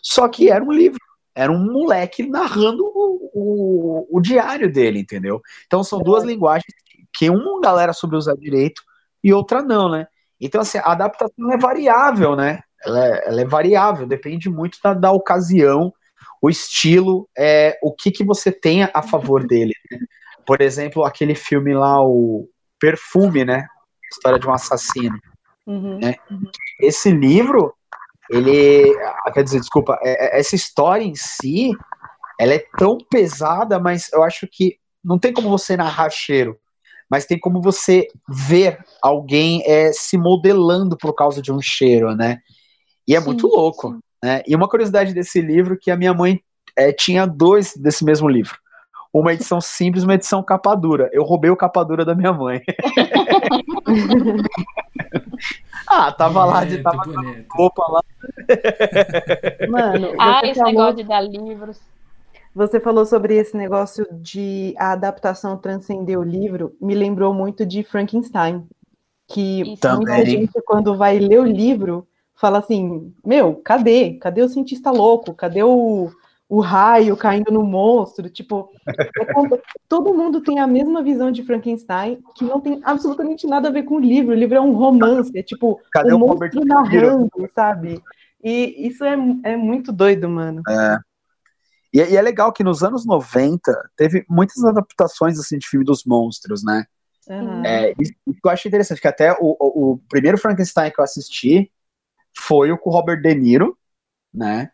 [0.02, 1.00] Só que era um livro,
[1.36, 5.42] era um moleque narrando o, o, o diário dele, entendeu?
[5.68, 6.74] Então são duas linguagens
[7.14, 8.82] que uma galera soube usar direito
[9.24, 10.08] e outra não, né?
[10.40, 12.62] Então, assim, a adaptação é variável, né?
[12.84, 15.94] Ela é, ela é variável, depende muito da, da ocasião,
[16.42, 19.74] o estilo, é, o que, que você tenha a favor dele.
[19.92, 20.00] né?
[20.46, 23.68] Por exemplo, aquele filme lá, o Perfume, né?
[24.12, 25.20] História de um assassino.
[25.68, 26.00] Uhum.
[26.00, 26.16] né?
[26.82, 27.74] Esse livro,
[28.30, 28.98] ele.
[29.24, 31.72] ah, Quer dizer, desculpa, é- é- essa história em si,
[32.40, 36.58] ela é tão pesada, mas eu acho que não tem como você narrar cheiro,
[37.12, 42.40] mas tem como você ver alguém é, se modelando por causa de um cheiro, né?
[43.06, 43.92] E é Sim, muito louco.
[43.92, 44.00] sim.
[44.24, 44.42] Né?
[44.48, 46.40] E uma curiosidade desse livro que a minha mãe
[46.78, 48.58] é, tinha dois desse mesmo livro.
[49.12, 51.10] Uma edição simples, uma edição capa dura.
[51.12, 52.62] Eu roubei o capa dura da minha mãe.
[55.88, 57.04] ah, tava lá de tava
[57.52, 58.02] roupa lá.
[59.68, 61.78] Mano, Ah, esse negócio de dar livros.
[62.54, 67.82] Você falou sobre esse negócio de a adaptação transcender o livro, me lembrou muito de
[67.82, 68.68] Frankenstein,
[69.28, 69.68] que Isso.
[69.68, 70.26] muita Também.
[70.26, 74.16] gente, quando vai ler o livro, fala assim: Meu, cadê?
[74.16, 75.34] Cadê o cientista louco?
[75.34, 76.12] Cadê o,
[76.50, 78.30] o raio caindo no monstro?
[78.30, 83.70] Tipo, é todo mundo tem a mesma visão de Frankenstein, que não tem absolutamente nada
[83.70, 84.34] a ver com o livro.
[84.34, 88.02] O livro é um romance, é tipo Cadê o o monstro narrando, sabe?
[88.44, 90.62] E isso é, é muito doido, mano.
[91.94, 96.06] E, e é legal que nos anos 90 teve muitas adaptações assim, de filme dos
[96.06, 96.86] monstros, né?
[97.30, 97.66] Aham.
[97.66, 101.04] É, isso que eu acho interessante, que até o, o, o primeiro Frankenstein que eu
[101.04, 101.72] assisti
[102.38, 103.78] foi o com o Robert De Niro,
[104.34, 104.72] né?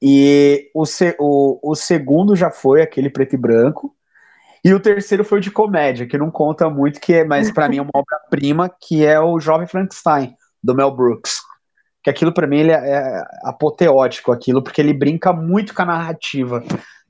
[0.00, 0.84] E o,
[1.18, 3.94] o, o segundo já foi aquele preto e branco.
[4.64, 7.68] E o terceiro foi o de comédia, que não conta muito, que é, mas pra
[7.68, 11.36] mim é uma obra-prima, que é o Jovem Frankenstein, do Mel Brooks.
[12.06, 15.86] Que aquilo pra mim ele é, é apoteótico, aquilo, porque ele brinca muito com a
[15.86, 16.62] narrativa,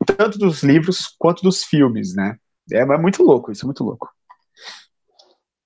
[0.07, 2.39] tanto dos livros quanto dos filmes, né?
[2.73, 4.09] É, é muito louco, isso é muito louco.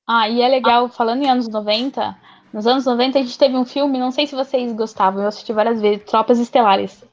[0.05, 2.19] Ah, e é legal, falando em anos 90,
[2.53, 5.53] nos anos 90 a gente teve um filme, não sei se vocês gostavam, eu assisti
[5.53, 7.05] várias vezes, Tropas Estelares.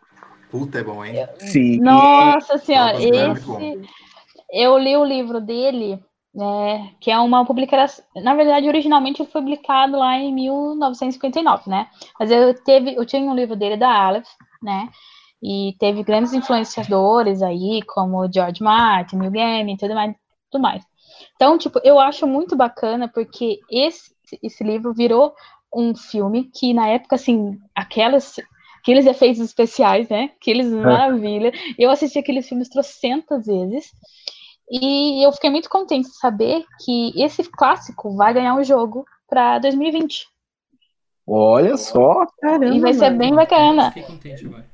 [0.49, 1.27] Puta, é bom, hein?
[1.37, 1.79] Sim.
[1.81, 3.89] Nossa senhora, Tropas Estelares é esse
[4.49, 5.99] eu li o livro dele,
[6.37, 11.87] né, que é uma publicação, na verdade, originalmente foi publicado lá em 1959, né?
[12.19, 14.27] Mas eu teve, eu tinha um livro dele da Aleph,
[14.61, 14.87] né?
[15.41, 20.15] E teve grandes influenciadores aí, como George Martin, Neil Gaiman, e tudo mais,
[20.51, 20.83] tudo mais.
[21.35, 25.33] Então, tipo, eu acho muito bacana porque esse esse livro virou
[25.73, 28.35] um filme que na época assim, aquelas
[28.79, 30.31] aqueles efeitos especiais, né?
[30.39, 31.51] Aqueles maravilha.
[31.79, 33.91] Eu assisti aqueles filmes trocentas vezes.
[34.69, 39.59] E eu fiquei muito contente de saber que esse clássico vai ganhar um jogo para
[39.59, 40.27] 2020.
[41.25, 42.25] Olha só.
[42.41, 43.17] Caramba, E vai ser mano.
[43.17, 43.91] bem bacana.
[43.91, 44.65] Fiquei contente agora.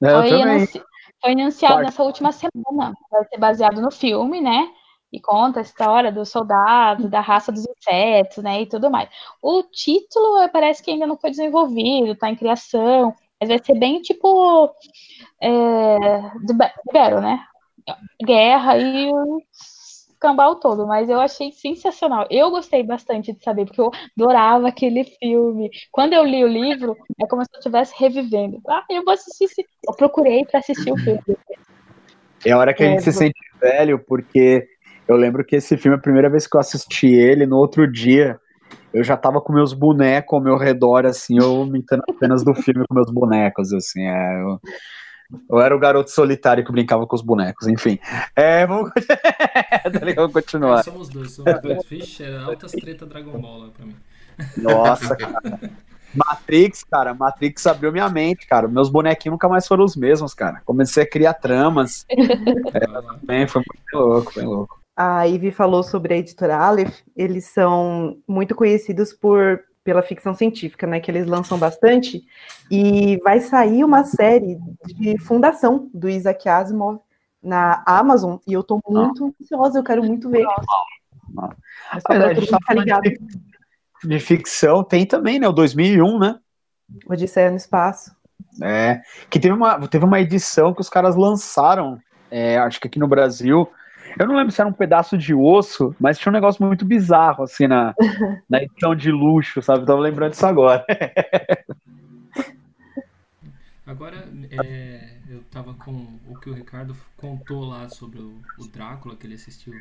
[0.00, 0.82] Eu Foi, anunci...
[1.20, 1.86] foi anunciado Quarto.
[1.86, 2.94] nessa última semana.
[3.10, 4.68] Vai ser baseado no filme, né?
[5.12, 8.62] E conta a história dos soldados, da raça dos insetos, né?
[8.62, 9.08] E tudo mais.
[9.40, 13.14] O título eh, parece que ainda não foi desenvolvido, tá em criação.
[13.40, 14.74] Mas vai ser bem tipo.
[15.40, 17.44] É, de Battle, né?
[18.24, 19.42] Guerra e o
[20.20, 20.86] cambal todo.
[20.86, 22.26] Mas eu achei sensacional.
[22.30, 25.70] Eu gostei bastante de saber, porque eu adorava aquele filme.
[25.92, 28.60] Quando eu li o livro, é como se eu estivesse revivendo.
[28.68, 29.44] Ah, eu vou assistir.
[29.44, 31.20] esse- Eu procurei para assistir o filme.
[32.46, 34.66] É a hora que a gente É, se sente velho, porque
[35.08, 38.38] eu lembro que esse filme, a primeira vez que eu assisti ele, no outro dia,
[38.94, 42.84] eu já tava com meus bonecos ao meu redor, assim, eu imitando apenas do filme
[42.88, 44.60] com meus bonecos, assim, é, eu,
[45.48, 47.98] eu era o garoto solitário que brincava com os bonecos, enfim.
[48.36, 48.90] É, vamos,
[49.84, 50.80] Tá vamos continuar.
[50.80, 51.84] É, somos dois, somos dois.
[51.88, 53.96] Vixe, é altas treta Dragon Ball lá pra mim.
[54.56, 55.40] Nossa, cara.
[56.14, 58.68] Matrix, cara, Matrix abriu minha mente, cara.
[58.68, 60.62] Meus bonequinhos nunca mais foram os mesmos, cara.
[60.64, 62.06] Comecei a criar tramas.
[63.22, 64.80] Bem, foi muito louco, bem louco.
[64.96, 70.86] A Ivy falou sobre a editora Aleph, eles são muito conhecidos por pela ficção científica,
[70.86, 72.24] né, que eles lançam bastante,
[72.70, 76.98] e vai sair uma série de fundação do Isaac Asimov
[77.42, 80.46] na Amazon, e eu tô muito ansiosa, eu quero muito ver.
[81.34, 83.02] Mas a gente tá ligado.
[83.02, 83.18] de,
[84.02, 85.46] de ficção, tem também, né?
[85.46, 86.38] O 2001, né?
[87.06, 88.14] Odisseia no espaço.
[88.62, 91.98] É, que teve uma, teve uma edição que os caras lançaram,
[92.30, 93.68] é, acho que aqui no Brasil.
[94.18, 97.44] Eu não lembro se era um pedaço de osso, mas tinha um negócio muito bizarro,
[97.44, 97.94] assim, na,
[98.48, 99.82] na edição de luxo, sabe?
[99.82, 100.84] Eu tava lembrando disso agora.
[103.86, 109.14] Agora, é, eu tava com o que o Ricardo contou lá sobre o, o Drácula,
[109.14, 109.74] que ele assistiu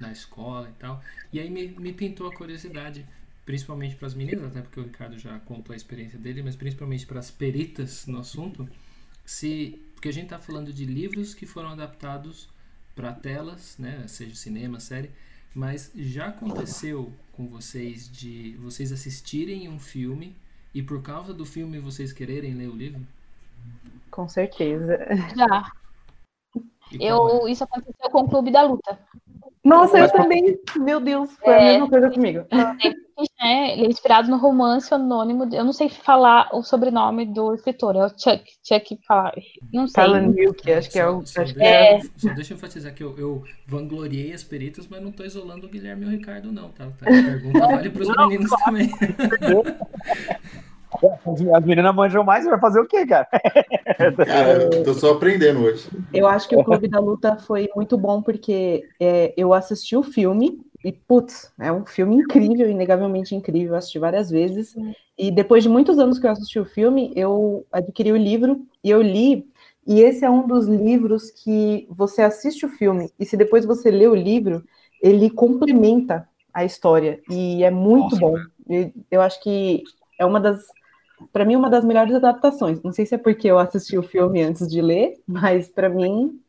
[0.00, 1.02] na escola e tal.
[1.30, 3.06] E aí me, me pintou a curiosidade,
[3.44, 7.04] principalmente para as meninas, até porque o Ricardo já contou a experiência dele, mas principalmente
[7.04, 8.66] para as peritas no assunto,
[9.24, 12.48] se porque a gente tá falando de livros que foram adaptados
[12.94, 15.10] para telas, né, seja cinema, série,
[15.54, 20.34] mas já aconteceu com vocês de vocês assistirem um filme
[20.74, 23.00] e por causa do filme vocês quererem ler o livro?
[24.10, 24.98] Com certeza.
[25.36, 25.72] Já.
[26.90, 27.32] E qual é?
[27.42, 28.98] Eu, isso aconteceu com o Clube da Luta.
[29.64, 30.58] Nossa, eu também.
[30.76, 31.72] Meu Deus, foi a É.
[31.72, 32.38] mesma coisa comigo.
[32.40, 35.48] É, ele é inspirado no romance anônimo.
[35.52, 38.44] Eu não sei falar o sobrenome do escritor, é o Chuck.
[38.62, 39.34] Chuck falar.
[39.72, 40.04] Não sei.
[40.04, 41.24] Talan Milk, acho que é o.
[41.26, 42.00] só Acho que deixa, é.
[42.16, 45.70] Só deixa eu enfatizar que eu, eu vangloriei as peritas, mas não tô isolando o
[45.70, 46.86] Guilherme e o Ricardo, não, tá?
[46.98, 47.06] tá?
[47.06, 48.90] A pergunta vale pros meninos também.
[51.54, 53.26] As meninas manjam mais, vai fazer o quê, cara?
[54.26, 55.88] Cara, eu tô só aprendendo hoje.
[56.12, 60.02] Eu acho que o Clube da Luta foi muito bom porque é, eu assisti o
[60.02, 63.72] filme e, putz, é um filme incrível, inegavelmente incrível.
[63.72, 64.76] Eu assisti várias vezes.
[65.18, 68.90] E depois de muitos anos que eu assisti o filme, eu adquiri o livro e
[68.90, 69.46] eu li
[69.86, 73.90] E esse é um dos livros que você assiste o filme e se depois você
[73.90, 74.64] lê o livro,
[75.00, 78.34] ele complementa a história e é muito Nossa, bom.
[79.10, 79.82] Eu acho que
[80.18, 80.64] é uma das,
[81.32, 82.82] para mim, uma das melhores adaptações.
[82.82, 86.40] Não sei se é porque eu assisti o filme antes de ler, mas para mim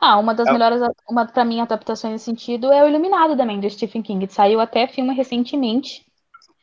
[0.00, 0.52] ah, uma das é.
[0.52, 4.26] melhores, uma para mim adaptações nesse sentido é o Iluminado também do Stephen King.
[4.28, 6.04] Saiu até filme recentemente,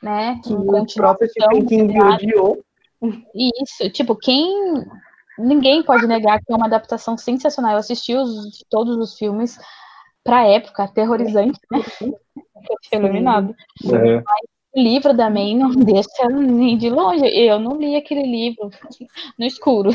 [0.04, 0.40] né?
[0.44, 2.64] Que o próprio Stephen King odiou.
[3.34, 4.86] Isso, tipo, quem
[5.38, 7.72] ninguém pode negar que é uma adaptação sensacional.
[7.72, 9.58] Eu assisti os, todos os filmes
[10.24, 11.80] para época, aterrorizante, né?
[12.94, 13.56] Iluminado.
[13.86, 14.16] É.
[14.16, 14.42] Mas
[14.76, 17.26] o livro também não deixa nem de longe.
[17.26, 18.70] Eu não li aquele livro
[19.40, 19.92] no escuro.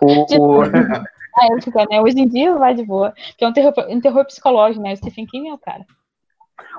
[0.00, 0.62] O, o...
[0.62, 2.00] Ah, eu fico, né?
[2.00, 3.12] Hoje em dia vai de boa.
[3.36, 4.92] Que é um terror, um terror psicológico, né?
[4.92, 5.84] O Stephen King é o cara.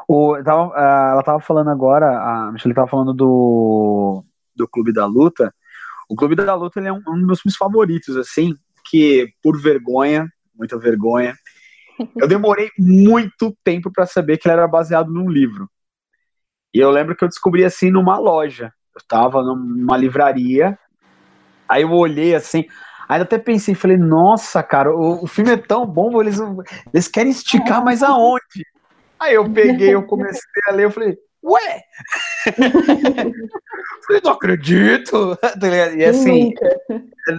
[0.07, 4.23] O, tava, ela tava falando agora, a Michelle tava falando do,
[4.55, 5.53] do Clube da Luta.
[6.09, 8.55] O Clube da Luta ele é um, um dos meus filmes favoritos, assim,
[8.89, 11.35] que por vergonha, muita vergonha,
[12.15, 15.69] eu demorei muito tempo para saber que ele era baseado num livro.
[16.73, 18.71] E eu lembro que eu descobri assim numa loja.
[18.95, 20.77] Eu tava numa livraria,
[21.67, 22.65] aí eu olhei assim,
[23.09, 26.39] Aí até pensei, falei, nossa, cara, o, o filme é tão bom, eles,
[26.93, 28.65] eles querem esticar, mas aonde?
[29.17, 31.83] Aí eu peguei, eu comecei a ler, eu falei, ué?
[34.05, 35.37] falei, não acredito.
[35.41, 35.53] Tá
[35.95, 36.51] e assim,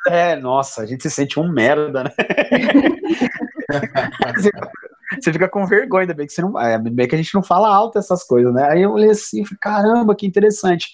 [0.08, 2.10] é, nossa, a gente se sente um merda, né?
[5.20, 6.58] você fica com vergonha, ainda bem que você não.
[6.58, 8.70] É, bem que a gente não fala alto essas coisas, né?
[8.70, 10.88] Aí eu olhei assim, falei, caramba, que interessante.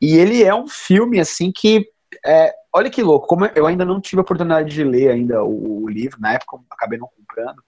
[0.00, 1.86] E ele é um filme, assim, que
[2.24, 5.84] é, olha que louco, como eu ainda não tive a oportunidade de ler ainda o,
[5.84, 7.62] o livro, na época eu acabei não comprando,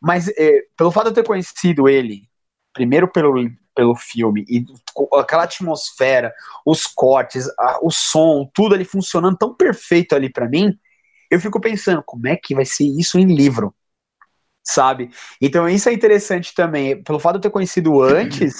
[0.00, 2.28] mas é, pelo fato de eu ter conhecido ele,
[2.72, 3.34] primeiro pelo,
[3.74, 4.64] pelo filme, e
[5.18, 6.32] aquela atmosfera,
[6.64, 10.78] os cortes, a, o som, tudo ali funcionando tão perfeito ali para mim,
[11.30, 13.74] eu fico pensando, como é que vai ser isso em livro?
[14.62, 15.10] Sabe?
[15.40, 18.56] Então isso é interessante também, pelo fato de eu ter conhecido antes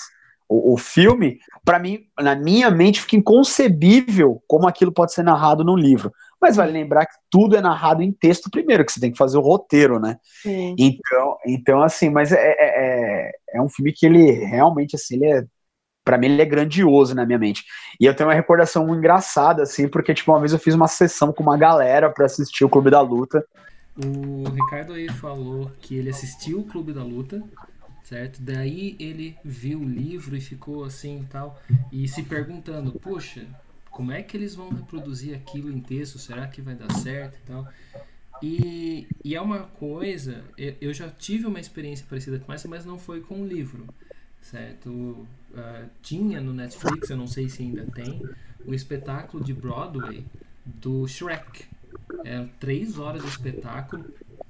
[0.49, 5.65] o, o filme, para mim, na minha mente, fica inconcebível como aquilo pode ser narrado
[5.65, 6.13] no livro.
[6.41, 9.39] Mas vale lembrar que tudo é narrado em texto primeiro, que você tem que fazer
[9.39, 10.17] o roteiro, né?
[10.43, 10.77] Sim.
[10.79, 15.27] Então, então, assim, mas é, é, é, é um filme que ele realmente, assim, ele
[15.27, 15.45] é
[16.05, 17.65] para mim ele é grandioso na minha mente.
[18.01, 21.33] E eu tenho uma recordação engraçada, assim, porque, tipo, uma vez eu fiz uma sessão
[21.33, 23.45] com uma galera para assistir o Clube da Luta.
[23.97, 27.43] O Ricardo aí falou que ele assistiu o Clube da Luta,
[28.07, 28.41] certo?
[28.41, 33.45] Daí ele viu o livro e ficou assim e tal, e se perguntando, poxa,
[33.91, 36.19] como é que eles vão reproduzir aquilo em texto?
[36.19, 37.69] Será que vai dar certo e tal?
[38.41, 40.45] E, e é uma coisa,
[40.81, 43.87] eu já tive uma experiência parecida com essa, mas não foi com o livro,
[44.41, 44.89] certo?
[44.91, 48.23] Uh, tinha no Netflix, eu não sei se ainda tem,
[48.65, 50.25] o espetáculo de Broadway
[50.65, 51.65] do Shrek.
[52.25, 54.05] É três horas de espetáculo,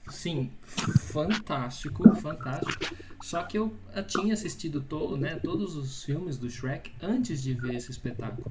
[0.08, 2.94] sim, fantástico, fantástico.
[3.22, 7.74] Só que eu tinha assistido todo, né, todos os filmes do Shrek antes de ver
[7.74, 8.50] esse espetáculo.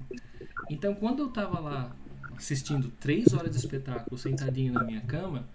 [0.70, 1.96] Então, quando eu tava lá
[2.36, 5.48] assistindo três horas de espetáculo sentadinho na minha cama,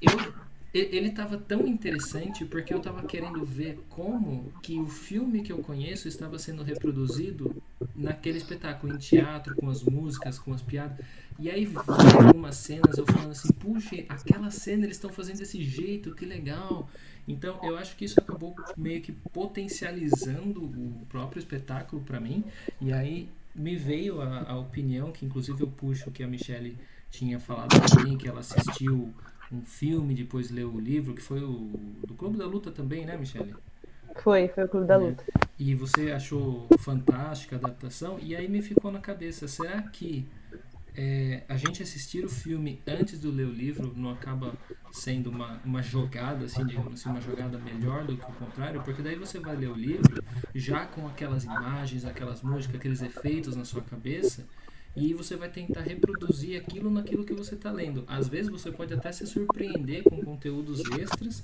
[0.00, 0.34] eu
[0.74, 5.58] ele estava tão interessante porque eu estava querendo ver como que o filme que eu
[5.58, 7.62] conheço estava sendo reproduzido
[7.94, 10.98] naquele espetáculo, em teatro, com as músicas, com as piadas.
[11.38, 11.68] E aí
[12.18, 16.90] algumas cenas eu falando assim, puxa, aquela cena eles estão fazendo desse jeito, que legal.
[17.28, 22.42] Então eu acho que isso acabou meio que potencializando o próprio espetáculo para mim.
[22.80, 26.76] E aí me veio a, a opinião, que inclusive eu puxo que a Michelle
[27.10, 29.14] tinha falado também, que ela assistiu
[29.52, 31.70] um filme, depois leu o livro, que foi o
[32.06, 33.54] do Clube da Luta também, né, Michele?
[34.22, 34.98] Foi, foi o Clube da é.
[34.98, 35.24] Luta.
[35.58, 40.26] E você achou fantástica a adaptação, e aí me ficou na cabeça, será que
[40.96, 44.54] é, a gente assistir o filme antes de ler o livro não acaba
[44.92, 48.80] sendo uma, uma jogada, assim, digamos assim, uma jogada melhor do que o contrário?
[48.82, 50.22] Porque daí você vai ler o livro
[50.54, 54.46] já com aquelas imagens, aquelas músicas, aqueles efeitos na sua cabeça,
[54.96, 58.04] e você vai tentar reproduzir aquilo naquilo que você está lendo.
[58.06, 61.42] Às vezes você pode até se surpreender com conteúdos extras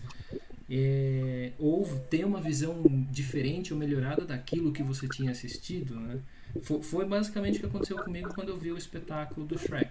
[0.70, 6.18] é, ou ter uma visão diferente ou melhorada daquilo que você tinha assistido, né?
[6.62, 9.90] Foi, foi, basicamente o que aconteceu comigo quando eu vi o espetáculo do Shrek.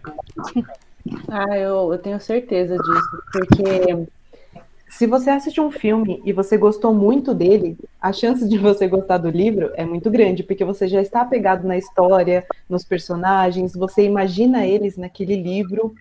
[1.27, 4.07] Ah, eu, eu tenho certeza disso, porque
[4.89, 9.19] se você assiste um filme e você gostou muito dele, a chance de você gostar
[9.19, 14.03] do livro é muito grande, porque você já está apegado na história, nos personagens, você
[14.03, 15.93] imagina eles naquele livro.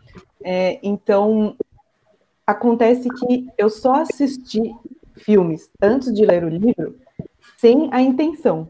[0.43, 1.55] É, então,
[2.47, 4.75] acontece que eu só assisti
[5.15, 6.97] filmes antes de ler o livro
[7.59, 8.69] sem a intenção.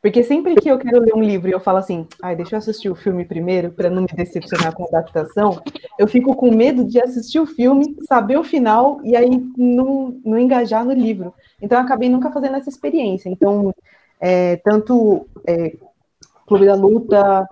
[0.00, 2.58] Porque sempre que eu quero ler um livro e eu falo assim, ai, deixa eu
[2.58, 5.60] assistir o filme primeiro, para não me decepcionar com a adaptação,
[5.98, 10.38] eu fico com medo de assistir o filme, saber o final e aí não, não
[10.38, 11.34] engajar no livro.
[11.60, 13.28] Então eu acabei nunca fazendo essa experiência.
[13.28, 13.74] Então,
[14.20, 15.76] é, tanto é,
[16.46, 17.48] Clube da Luta,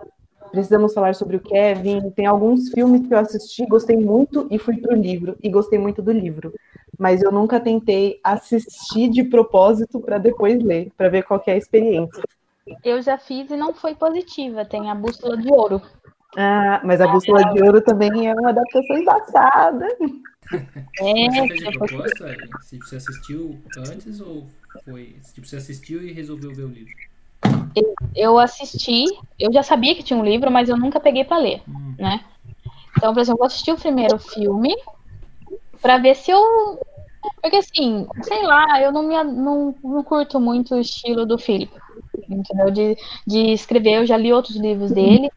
[0.51, 4.77] precisamos falar sobre o Kevin, tem alguns filmes que eu assisti, gostei muito e fui
[4.77, 6.53] para o livro, e gostei muito do livro.
[6.97, 11.57] Mas eu nunca tentei assistir de propósito para depois ler, para ver qual é a
[11.57, 12.23] experiência.
[12.83, 14.65] Eu já fiz e não foi positiva.
[14.65, 15.81] Tem a Bússola de Ouro.
[16.35, 19.87] Ah, mas a Bússola de Ouro também é uma adaptação embaçada.
[20.99, 22.37] É, você fez de proposta?
[22.61, 24.47] Se você assistiu antes ou
[24.83, 25.15] foi?
[25.33, 26.93] Tipo, você assistiu e resolveu ver o livro?
[28.15, 29.05] Eu assisti,
[29.39, 31.95] eu já sabia que tinha um livro, mas eu nunca peguei para ler, hum.
[31.99, 32.23] né?
[32.97, 34.75] Então, por exemplo, eu assisti o primeiro filme
[35.81, 36.79] para ver se eu.
[37.41, 41.71] Porque assim, sei lá, eu não, me, não, não curto muito o estilo do Philip
[42.29, 42.71] entendeu?
[42.71, 45.29] De, de escrever, eu já li outros livros dele,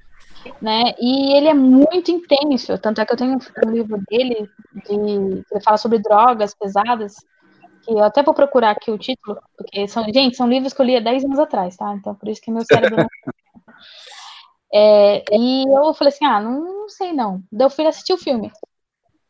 [0.61, 0.95] né?
[0.99, 5.61] E ele é muito intenso, tanto é que eu tenho um livro dele de, que
[5.61, 7.17] fala sobre drogas pesadas,
[7.91, 10.87] que eu até vou procurar aqui o título, porque são, gente, são livros que eu
[10.87, 11.93] li há 10 anos atrás, tá?
[11.95, 12.97] Então por isso que meu cérebro.
[14.73, 17.43] É, e eu falei assim, ah, não, não sei não.
[17.51, 18.53] Daí eu fui assistir o filme.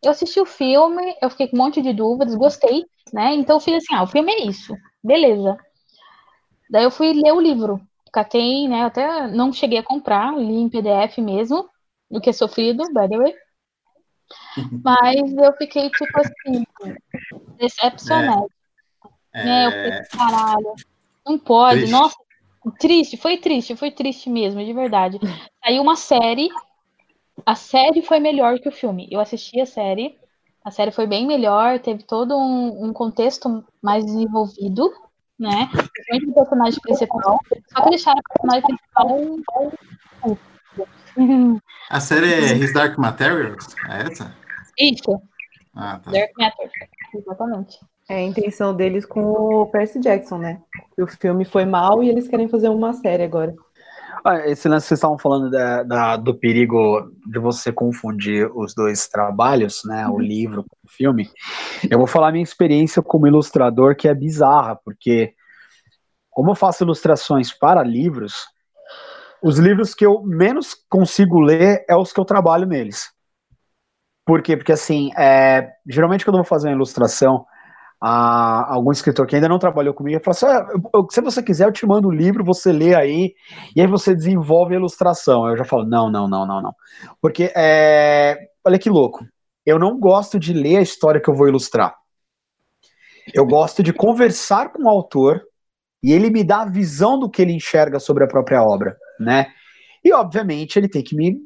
[0.04, 3.34] Eu assisti o filme, eu fiquei com um monte de dúvidas, gostei, né?
[3.36, 5.56] Então eu fiz assim, ah, o filme é isso, beleza.
[6.70, 7.80] Daí eu fui ler o livro.
[8.12, 8.82] Catei, né?
[8.84, 11.66] Até não cheguei a comprar, li em PDF mesmo,
[12.10, 13.34] do que é sofrido, by the way.
[14.84, 16.64] Mas eu fiquei, tipo assim,
[17.58, 18.46] decepcionada.
[19.32, 19.44] É.
[19.44, 19.66] Né?
[19.66, 20.74] Eu falei, caralho,
[21.26, 21.80] não pode.
[21.80, 21.92] Triste.
[21.92, 22.16] Nossa,
[22.78, 25.18] triste, foi triste, foi triste mesmo, de verdade.
[25.64, 26.48] Saiu uma série,
[27.46, 29.08] a série foi melhor que o filme.
[29.10, 30.18] Eu assisti a série,
[30.64, 34.92] a série foi bem melhor, teve todo um, um contexto mais desenvolvido
[35.40, 35.70] né?
[35.72, 37.40] Principalmente o personagem principal.
[37.72, 40.38] Só que deixaram o personagem principal.
[41.90, 43.66] A série é His Dark Materials?
[43.88, 44.34] É essa?
[44.78, 45.20] Isso.
[45.74, 46.10] Ah, tá.
[46.10, 46.70] Dark Matter.
[47.14, 47.78] Exatamente.
[48.08, 50.60] É a intenção deles com o Percy Jackson, né?
[50.98, 53.54] O filme foi mal e eles querem fazer uma série agora.
[54.24, 58.74] Ah, esse lance que vocês estavam falando da, da, do perigo de você confundir os
[58.74, 60.18] dois trabalhos, né, o uhum.
[60.18, 61.30] livro com o filme,
[61.88, 65.32] eu vou falar minha experiência como ilustrador, que é bizarra, porque
[66.28, 68.46] como eu faço ilustrações para livros,
[69.42, 73.10] os livros que eu menos consigo ler é os que eu trabalho neles.
[74.24, 74.56] Por quê?
[74.56, 77.44] Porque, assim, é, geralmente quando eu vou fazer uma ilustração,
[78.00, 81.66] a algum escritor que ainda não trabalhou comigo, ele falou assim: ah, se você quiser,
[81.66, 83.34] eu te mando o um livro, você lê aí,
[83.76, 85.48] e aí você desenvolve a ilustração.
[85.48, 86.74] Eu já falo: não, não, não, não, não.
[87.20, 88.38] Porque, é...
[88.64, 89.24] olha que louco,
[89.66, 91.94] eu não gosto de ler a história que eu vou ilustrar.
[93.34, 95.42] Eu gosto de conversar com o autor
[96.02, 99.46] e ele me dá a visão do que ele enxerga sobre a própria obra, né?
[100.04, 101.38] E, obviamente, ele tem que me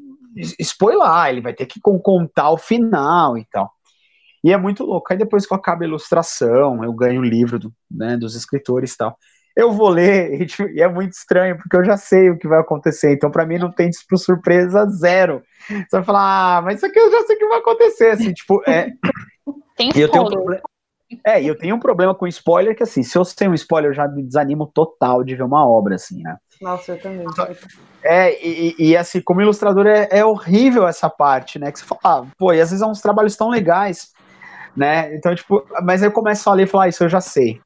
[0.59, 3.71] spoiler, ele vai ter que contar o final e tal.
[4.43, 5.11] E é muito louco.
[5.11, 8.93] Aí depois que eu acabo a ilustração, eu ganho o livro do, né, dos escritores
[8.93, 9.17] e tal.
[9.57, 12.47] Eu vou ler e, tipo, e, é muito estranho, porque eu já sei o que
[12.47, 13.13] vai acontecer.
[13.13, 15.43] Então, para mim, não tem tipo, surpresa zero.
[15.67, 18.11] Você vai falar, ah, mas isso aqui eu já sei o que vai acontecer.
[18.11, 18.91] Assim, tipo, é.
[19.77, 20.63] Tem e eu tenho um problema.
[21.25, 23.91] É, e eu tenho um problema com spoiler, que assim, se eu tenho um spoiler,
[23.91, 26.37] eu já me desanimo total de ver uma obra, assim, né?
[26.61, 27.27] Nossa, eu também.
[28.03, 31.73] É, e, e assim, como ilustrador é, é, horrível essa parte, né?
[31.73, 34.15] Que você fala, ah, pô, e às vezes é uns trabalhos tão legais
[34.77, 35.15] né?
[35.15, 37.61] Então, tipo, mas aí eu começo a ler e falar, ah, isso eu já sei,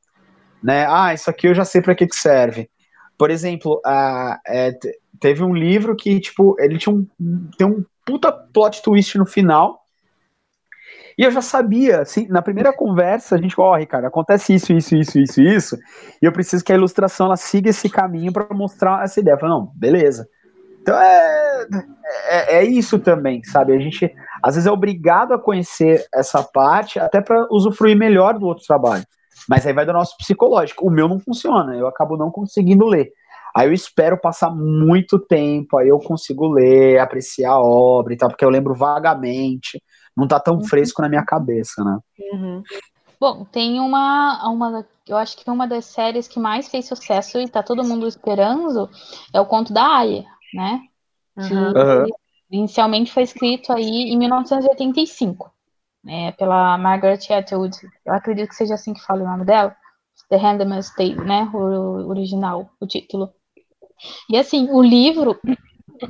[0.63, 0.87] né?
[0.89, 2.69] Ah, isso aqui eu já sei para que que serve.
[3.17, 4.73] Por exemplo, uh, é,
[5.19, 7.07] teve um livro que, tipo, ele tinha um,
[7.57, 9.81] tem um puta plot twist no final,
[11.19, 14.73] e eu já sabia, assim, na primeira conversa, a gente, ó, oh, Ricardo, acontece isso,
[14.73, 15.79] isso, isso, isso, isso,
[16.23, 19.35] e eu preciso que a ilustração ela siga esse caminho para mostrar essa ideia.
[19.35, 20.29] Eu falei, não, beleza.
[20.81, 21.67] Então é,
[22.29, 23.75] é, é, isso também, sabe?
[23.75, 28.47] A gente às vezes é obrigado a conhecer essa parte até para usufruir melhor do
[28.47, 29.05] outro trabalho.
[29.49, 30.87] Mas aí vai do nosso psicológico.
[30.87, 33.11] O meu não funciona, eu acabo não conseguindo ler.
[33.55, 38.29] Aí eu espero passar muito tempo, aí eu consigo ler, apreciar a obra e tal,
[38.29, 39.83] porque eu lembro vagamente,
[40.19, 40.65] não tá tão uhum.
[40.65, 41.99] fresco na minha cabeça, né?
[42.33, 42.63] Uhum.
[43.21, 47.49] Bom, tem uma, uma, eu acho que uma das séries que mais fez sucesso e
[47.49, 48.91] tá todo mundo esperando
[49.33, 50.83] é o Conto da Aya, né?
[51.37, 51.69] Uhum.
[51.69, 52.07] uhum.
[52.51, 55.53] Inicialmente foi escrito aí em 1985,
[56.03, 57.77] né, pela Margaret Atwood.
[58.05, 59.77] Eu acredito que seja assim que fala o nome dela.
[60.31, 63.31] The Handmaid's Tale, né, o original, o título.
[64.31, 65.39] E assim, o livro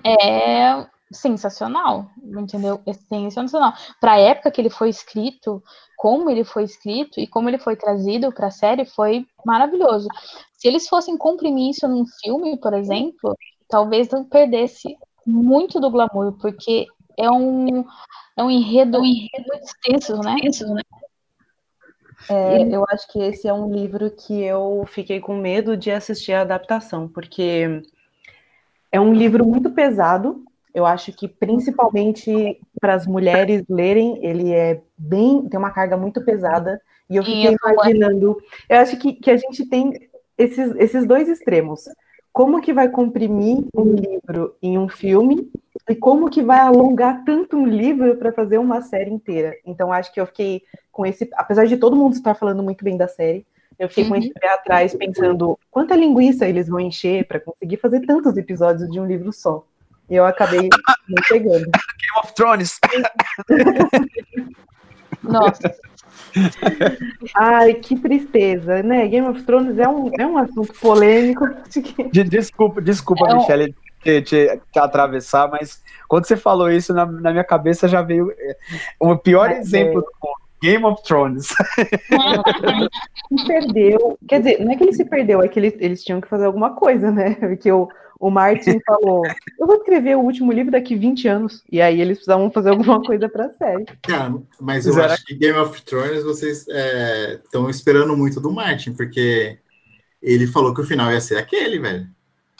[0.04, 2.80] é sensacional, entendeu?
[2.86, 3.72] É sensacional.
[4.00, 5.62] Para a época que ele foi escrito,
[5.96, 10.09] como ele foi escrito e como ele foi trazido para a série foi maravilhoso.
[10.52, 13.36] Se eles fossem comprimir isso num filme, por exemplo,
[13.68, 14.96] talvez não perdesse
[15.26, 16.86] muito do glamour, porque
[17.16, 17.84] é um,
[18.36, 20.36] é um enredo, um enredo extenso, né?
[20.42, 20.82] né?
[22.28, 26.32] É, eu acho que esse é um livro que eu fiquei com medo de assistir
[26.32, 27.82] a adaptação, porque
[28.90, 30.44] é um livro muito pesado.
[30.74, 36.24] Eu acho que principalmente para as mulheres lerem, ele é bem, tem uma carga muito
[36.24, 36.80] pesada.
[37.08, 38.38] E eu fiquei imaginando,
[38.68, 41.84] eu acho que, que a gente tem esses, esses dois extremos.
[42.32, 45.50] Como que vai comprimir um livro em um filme
[45.88, 49.56] e como que vai alongar tanto um livro para fazer uma série inteira.
[49.64, 50.62] Então acho que eu fiquei
[50.92, 53.46] com esse, apesar de todo mundo estar falando muito bem da série,
[53.78, 54.10] eu fiquei uhum.
[54.10, 58.90] com esse pé atrás pensando quanta linguiça eles vão encher para conseguir fazer tantos episódios
[58.90, 59.64] de um livro só.
[60.09, 61.64] E eu acabei me pegando.
[61.64, 62.78] Game of Thrones.
[65.22, 65.74] Nossa.
[67.34, 69.06] Ai, que tristeza, né?
[69.09, 71.46] Game of Thrones é um, é um assunto polêmico.
[72.12, 73.38] Desculpa, desculpa, é um...
[73.38, 78.02] Michelle, te, te, te, atravessar, mas quando você falou isso, na, na minha cabeça já
[78.02, 78.56] veio é,
[79.00, 80.02] o pior é, exemplo é.
[80.02, 80.47] do mundo.
[80.62, 81.48] Game of Thrones.
[83.28, 84.18] se perdeu.
[84.28, 86.46] Quer dizer, não é que ele se perdeu, é que eles, eles tinham que fazer
[86.46, 87.34] alguma coisa, né?
[87.34, 87.88] Porque o,
[88.18, 89.22] o Martin falou:
[89.59, 91.62] Eu vou escrever o último livro daqui 20 anos.
[91.70, 93.86] E aí eles precisavam fazer alguma coisa para a série.
[94.02, 98.92] Cara, mas eu acho que Game of Thrones vocês estão é, esperando muito do Martin,
[98.92, 99.59] porque
[100.20, 102.06] ele falou que o final ia ser aquele, velho.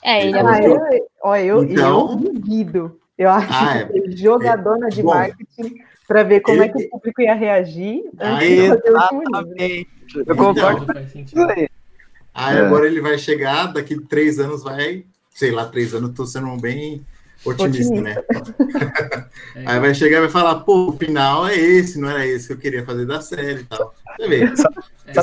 [0.03, 2.11] É, ele, ele ah, eu, ó, eu, então...
[2.11, 2.99] eu duvido.
[3.17, 5.75] Eu acho ah, é, que jogadona é, de bom, marketing
[6.09, 8.03] para ver como é que o público ia reagir
[8.95, 9.87] último livro.
[10.25, 10.87] Eu concordo.
[11.13, 11.47] Então,
[12.33, 15.05] aí agora ele vai chegar, daqui três anos vai
[15.39, 17.01] sei lá, três anos, tô sendo bem
[17.45, 18.01] otimista, otimista.
[18.01, 19.25] né?
[19.55, 19.63] É.
[19.65, 22.53] Aí vai chegar e vai falar, pô, o final é esse, não era esse que
[22.53, 23.93] eu queria fazer da série e tal.
[24.17, 24.43] Você vê.
[24.45, 24.67] isso,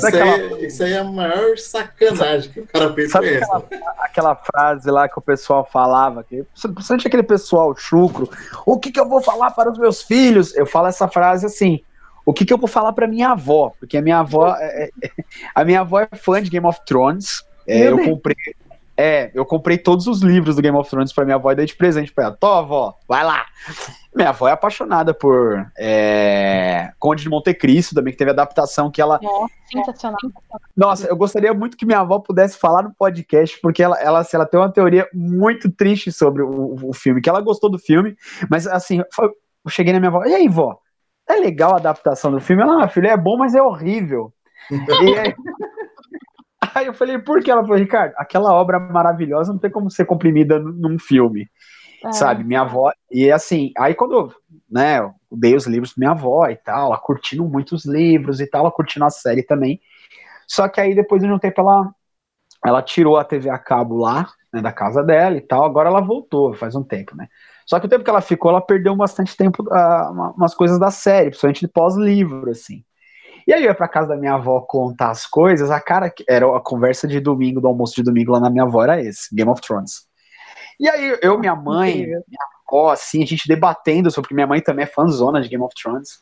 [0.07, 0.35] aquela...
[0.35, 3.85] aí, isso aí é a maior sacanagem que o cara fez Sabe com aquela, essa.
[4.01, 6.45] Aquela frase lá que o pessoal falava, que,
[6.75, 8.31] principalmente aquele pessoal chucro,
[8.65, 10.55] o que, que eu vou falar para os meus filhos?
[10.57, 11.81] Eu falo essa frase assim,
[12.27, 13.73] o que, que eu vou falar para minha avó?
[13.79, 15.11] Porque a minha avó, é, é,
[15.55, 17.45] a minha avó é fã de Game of Thrones.
[17.69, 18.37] É, eu comprei,
[18.97, 21.67] é, eu comprei todos os livros do Game of Thrones pra minha avó e dei
[21.67, 22.37] de presente pra ela.
[22.37, 23.45] Tô, avó, vai lá.
[24.15, 29.03] Minha avó é apaixonada por é, Conde de Monte Cristo, também que teve adaptação que
[29.03, 29.21] ela.
[29.23, 30.19] É, sensacional.
[30.75, 34.37] Nossa, eu gostaria muito que minha avó pudesse falar no podcast, porque ela, ela, assim,
[34.37, 38.17] ela tem uma teoria muito triste sobre o, o filme, que ela gostou do filme,
[38.51, 39.35] mas assim, eu
[39.69, 40.79] cheguei na minha avó, e aí, vó?
[41.29, 42.63] É legal a adaptação do filme?
[42.63, 44.33] Ela, ah, filho, é bom, mas é horrível.
[44.71, 45.35] e aí,
[46.77, 47.51] Aí eu falei, por que?
[47.51, 51.49] Ela falou, Ricardo, aquela obra maravilhosa não tem como ser comprimida num filme.
[52.05, 52.13] É.
[52.13, 52.93] Sabe, minha avó.
[53.11, 54.31] E assim, aí quando
[54.71, 58.47] né, eu dei os livros pra minha avó e tal, ela curtindo muitos livros e
[58.47, 59.81] tal, ela curtindo a série também.
[60.47, 61.91] Só que aí depois de um tempo ela,
[62.63, 66.03] ela tirou a TV a cabo lá, né, da casa dela e tal, agora ela
[66.03, 67.27] voltou, faz um tempo, né?
[67.65, 70.91] Só que o tempo que ela ficou, ela perdeu bastante tempo, uh, umas coisas da
[70.91, 72.85] série, principalmente pós-livro, assim.
[73.47, 76.57] E aí eu ia pra casa da minha avó contar as coisas, a cara era
[76.57, 79.51] a conversa de domingo, do almoço de domingo lá na minha avó era esse, Game
[79.51, 80.07] of Thrones.
[80.81, 82.21] E aí eu, minha mãe, minha
[82.69, 85.75] avó, assim, a gente debatendo sobre, porque minha mãe também é fãzona de Game of
[85.81, 86.19] Thrones.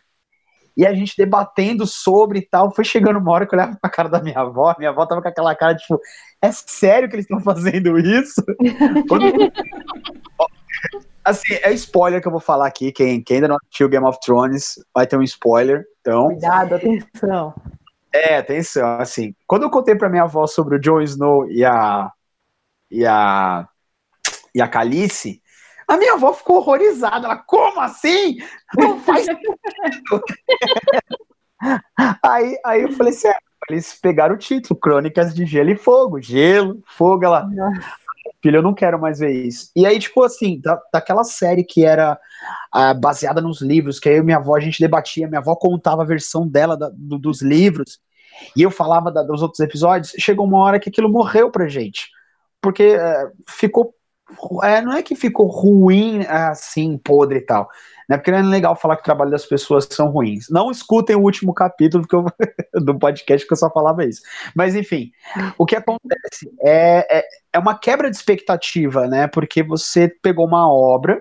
[0.76, 3.90] E a gente debatendo sobre e tal, foi chegando uma hora que eu olhava pra
[3.90, 5.98] cara da minha avó, minha avó tava com aquela cara, tipo,
[6.42, 8.42] é sério que eles estão fazendo isso?
[11.24, 12.92] Assim, é spoiler que eu vou falar aqui.
[12.92, 15.86] Quem, quem ainda não assistiu Game of Thrones vai ter um spoiler.
[16.04, 16.26] Então.
[16.26, 17.54] Cuidado, atenção.
[18.12, 19.00] É, atenção.
[19.00, 22.12] Assim, quando eu contei pra minha avó sobre o Jon Snow e a.
[22.90, 23.66] e a.
[24.54, 25.42] e a Calice,
[25.88, 27.26] a minha avó ficou horrorizada.
[27.26, 28.36] Ela, como assim?
[28.76, 29.26] Não faz
[32.22, 33.38] aí, aí eu falei assim: é,
[33.70, 36.20] eles pegaram o título, Crônicas de Gelo e Fogo.
[36.20, 37.46] Gelo, fogo, ela.
[37.46, 38.03] Nossa
[38.42, 39.70] filho, eu não quero mais ver isso.
[39.74, 42.18] E aí, tipo assim, da, daquela série que era
[42.74, 46.06] uh, baseada nos livros, que aí minha avó, a gente debatia, minha avó contava a
[46.06, 48.00] versão dela da, do, dos livros,
[48.56, 52.08] e eu falava da, dos outros episódios, chegou uma hora que aquilo morreu pra gente.
[52.60, 53.94] Porque uh, ficou.
[54.62, 57.68] É, não é que ficou ruim, assim, podre e tal.
[58.08, 58.16] Né?
[58.16, 60.48] Porque não é legal falar que o trabalho das pessoas são ruins.
[60.50, 62.24] Não escutem o último capítulo eu,
[62.80, 64.22] do podcast que eu só falava isso.
[64.54, 65.10] Mas enfim,
[65.56, 69.26] o que acontece é, é, é uma quebra de expectativa, né?
[69.26, 71.20] Porque você pegou uma obra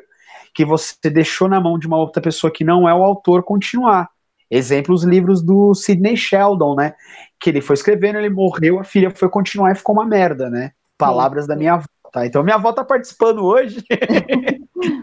[0.54, 4.10] que você deixou na mão de uma outra pessoa que não é o autor continuar.
[4.52, 6.94] Exemplo, os livros do Sidney Sheldon, né?
[7.40, 10.74] Que ele foi escrevendo, ele morreu, a filha foi continuar e ficou uma merda, né?
[10.96, 11.48] Palavras Sim.
[11.50, 12.26] da minha avó, tá?
[12.26, 13.84] Então minha avó tá participando hoje.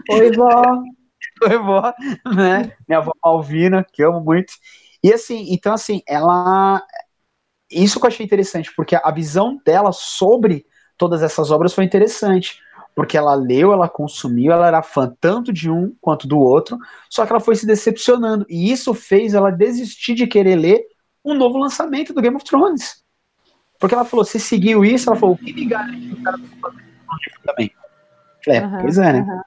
[0.09, 0.81] Oi, vó.
[1.49, 1.93] Oi, vó,
[2.35, 2.75] né?
[2.87, 4.53] Minha avó Malvina, que amo muito.
[5.03, 6.83] E assim, então assim, ela
[7.71, 10.65] isso que eu achei interessante, porque a visão dela sobre
[10.97, 12.59] todas essas obras foi interessante.
[12.93, 16.77] Porque ela leu, ela consumiu, ela era fã tanto de um quanto do outro,
[17.09, 18.45] só que ela foi se decepcionando.
[18.49, 20.83] E isso fez ela desistir de querer ler
[21.23, 23.01] um novo lançamento do Game of Thrones.
[23.79, 26.37] Porque ela falou, se seguiu isso, ela falou, o que me garante que o cara
[26.37, 26.83] vai fazer
[27.45, 27.71] também?
[28.43, 29.19] Falei, é, Aham, pois é, né?
[29.19, 29.41] aham.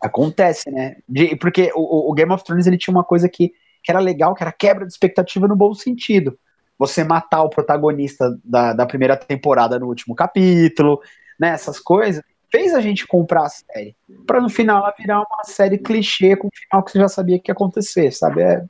[0.00, 0.96] Acontece, né?
[1.08, 4.34] De- porque o, o Game of Thrones ele tinha uma coisa que, que era legal,
[4.34, 6.38] que era quebra de expectativa no bom sentido.
[6.78, 11.00] Você matar o protagonista da, da primeira temporada no último capítulo,
[11.38, 11.48] né?
[11.50, 13.96] Essas coisas, fez a gente comprar a série.
[14.26, 17.38] Pra no final ela virar uma série clichê com um final que você já sabia
[17.38, 18.42] que ia acontecer, sabe?
[18.42, 18.64] É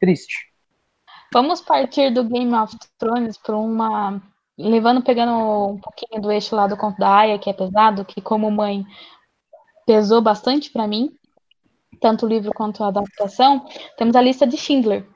[0.00, 0.50] triste.
[1.32, 4.22] Vamos partir do Game of Thrones para uma.
[4.58, 5.32] Levando, pegando
[5.74, 8.86] um pouquinho do eixo lá do conto da Aya, que é pesado, que como mãe
[9.86, 11.10] pesou bastante para mim,
[12.00, 13.64] tanto o livro quanto a adaptação.
[13.96, 15.08] Temos a lista de Schindler,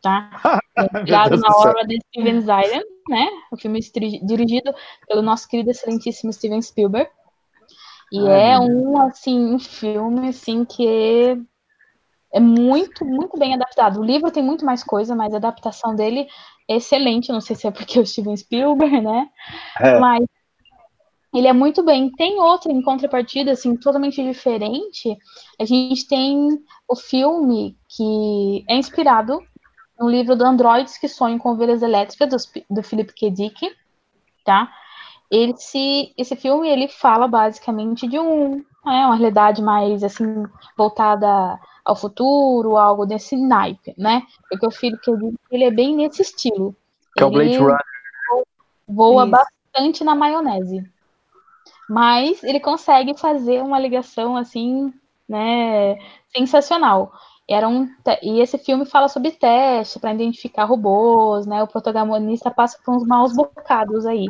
[0.00, 0.30] tá?
[0.92, 3.28] Baseado na obra de Steven Zayden, né?
[3.50, 3.80] O filme
[4.22, 4.72] dirigido
[5.06, 7.10] pelo nosso querido, excelentíssimo Steven Spielberg.
[8.12, 11.36] E Ai, é um, assim, um filme, assim, que é,
[12.34, 14.00] é muito, muito bem adaptado.
[14.00, 16.26] O livro tem muito mais coisa, mas a adaptação dele
[16.68, 17.32] é excelente.
[17.32, 19.28] Não sei se é porque é o Steven Spielberg, né?
[19.80, 19.98] É.
[19.98, 20.24] Mas
[21.32, 22.10] ele é muito bem.
[22.10, 25.16] Tem outro em contrapartida, assim, totalmente diferente.
[25.58, 29.38] A gente tem o filme que é inspirado
[29.98, 33.30] no livro do Androides que Sonham com Ovelhas Elétricas, do, do Philip K.
[33.30, 33.74] Dick,
[34.44, 34.70] tá?
[35.30, 40.44] Esse, esse filme, ele fala basicamente de um, é, uma realidade mais, assim,
[40.76, 44.22] voltada ao futuro, algo desse naipe, né?
[44.50, 45.16] Porque o Philip K.
[45.16, 46.76] Dick, ele é bem nesse estilo.
[47.16, 47.78] Que é o Blade Runner.
[48.86, 49.30] voa Isso.
[49.30, 50.84] bastante na maionese.
[51.88, 54.92] Mas ele consegue fazer uma ligação assim,
[55.28, 55.98] né,
[56.34, 57.12] sensacional.
[57.48, 57.88] Era um
[58.22, 61.62] e esse filme fala sobre teste para identificar robôs, né?
[61.62, 64.26] O protagonista passa por uns maus bocados aí.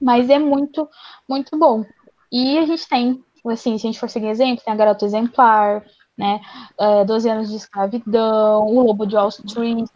[0.00, 0.88] Mas é muito,
[1.28, 1.84] muito bom.
[2.32, 5.84] E a gente tem, assim, se a gente for seguir exemplo, tem a Garota Exemplar,
[6.16, 6.40] né?
[6.78, 9.88] É, 12 anos de escravidão, o Lobo de Wall Street,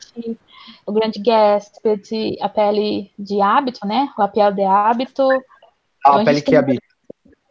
[0.86, 4.12] o Grande Gatsby, a pele de hábito, né?
[4.18, 5.28] O Apel de hábito.
[6.04, 6.82] Ah, a a pele que tem- habita.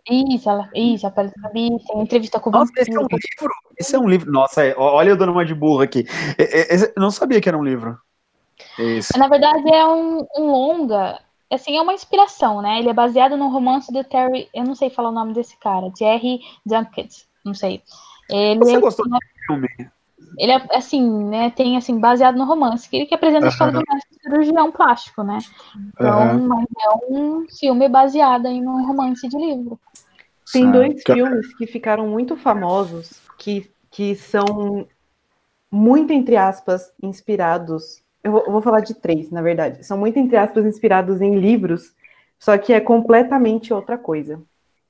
[0.09, 3.07] Isso, ela, isso, a pele de hábito, tem entrevista com o Nossa, esse é um
[3.07, 3.53] livro?
[3.77, 4.31] Esse é um livro.
[4.31, 6.05] Nossa, é- olha eu dando uma de burro aqui.
[6.37, 7.97] É- é- esse- eu não sabia que era um livro.
[8.77, 9.17] Esse.
[9.17, 12.79] Na verdade, é um, um longa, assim, é uma inspiração, né?
[12.79, 15.91] Ele é baseado no romance de Terry, eu não sei falar o nome desse cara,
[15.97, 17.81] Jerry Dunkett, não sei.
[18.29, 19.67] Ele, Você gostou do filme?
[20.37, 23.73] Ele é, assim, né, tem, assim, baseado no romance, que ele que apresenta a história
[23.73, 25.37] do mestre cirurgião plástico, né?
[25.97, 29.79] Então, mas é um filme baseado em um romance de livro.
[30.51, 34.87] Tem Ah, dois que- filmes que ficaram muito famosos, que, que são
[35.71, 38.01] muito, entre aspas, inspirados.
[38.23, 39.83] Eu vou, eu vou falar de três, na verdade.
[39.85, 41.93] São muito, entre aspas, inspirados em livros,
[42.39, 44.41] só que é completamente outra coisa.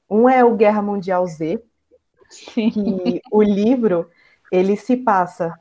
[0.09, 1.61] Um é o Guerra Mundial Z,
[2.29, 2.69] Sim.
[2.71, 4.09] que o livro
[4.53, 5.51] ele se passa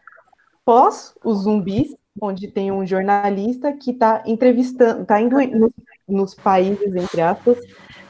[0.65, 5.73] pós os zumbis, onde tem um jornalista que está entrevistando, está indo no-
[6.07, 7.59] nos países, entre aspas,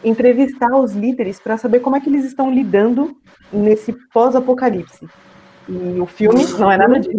[0.03, 3.17] entrevistar os líderes para saber como é que eles estão lidando
[3.53, 5.07] nesse pós-apocalipse.
[5.69, 7.15] E o filme não é nada disso,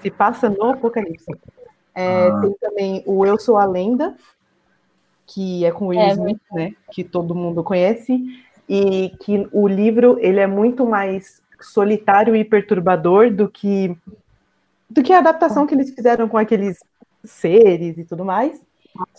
[0.00, 1.32] se passa no apocalipse.
[1.92, 2.40] É, Ah.
[2.40, 4.14] Tem também o Eu Sou a Lenda,
[5.26, 6.72] que é com o Will É, Smith, né?
[6.92, 8.16] Que todo mundo conhece,
[8.68, 13.96] e que o livro ele é muito mais solitário e perturbador do que
[14.88, 16.78] do que a adaptação que eles fizeram com aqueles
[17.22, 18.60] seres e tudo mais.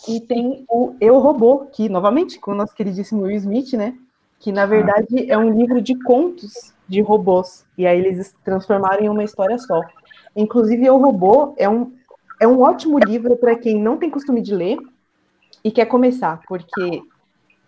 [0.08, 3.96] E tem o Eu Robô, que novamente com o nosso queridíssimo Will Smith, né?
[4.40, 7.66] Que na verdade é um livro de contos de robôs.
[7.78, 9.82] E aí eles transformaram em uma história só.
[10.36, 11.94] Inclusive, Eu Robô é um,
[12.40, 14.78] é um ótimo livro para quem não tem costume de ler
[15.64, 17.02] e quer começar, porque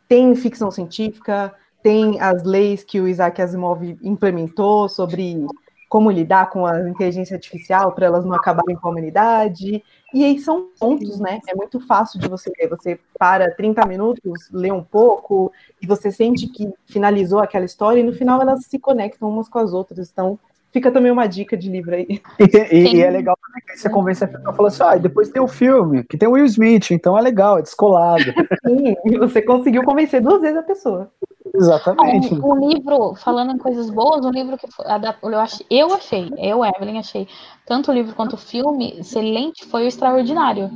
[0.07, 1.53] tem ficção científica,
[1.84, 5.45] tem as leis que o Isaac Asimov implementou sobre
[5.89, 9.84] como lidar com a inteligência artificial para elas não acabarem com a humanidade.
[10.13, 11.39] E aí são pontos, né?
[11.49, 12.69] É muito fácil de você ler.
[12.69, 15.51] Você para 30 minutos, lê um pouco,
[15.82, 19.59] e você sente que finalizou aquela história, e no final elas se conectam umas com
[19.59, 20.09] as outras.
[20.09, 20.39] Então,
[20.71, 22.21] fica também uma dica de livro aí.
[22.39, 24.99] E, e- e é legal também que você convence a pessoa falando assim, ah, e
[25.01, 28.23] depois tem o filme, que tem o Will Smith, então é legal, é descolado.
[28.65, 31.11] Sim, e você conseguiu convencer duas vezes a pessoa.
[31.53, 32.33] Exatamente.
[32.33, 36.63] Um, um livro, falando em coisas boas, um livro que eu, ach- eu achei, eu,
[36.63, 37.27] Evelyn, achei,
[37.65, 40.69] tanto o livro quanto o filme, excelente, foi o Extraordinário.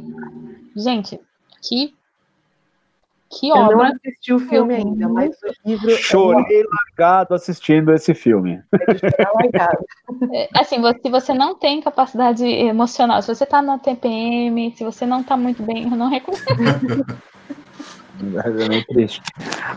[0.76, 1.20] Gente,
[1.64, 1.94] que
[3.32, 3.94] Que Eu não obra.
[3.94, 8.62] assisti o filme ainda, mas o livro Chorei largado assistindo esse filme.
[8.72, 9.86] é largado.
[10.34, 15.06] É, Assim, se você não tem capacidade emocional, se você tá na TPM, se você
[15.06, 16.44] não tá muito bem, eu não recomendo.
[18.46, 19.22] É meio triste.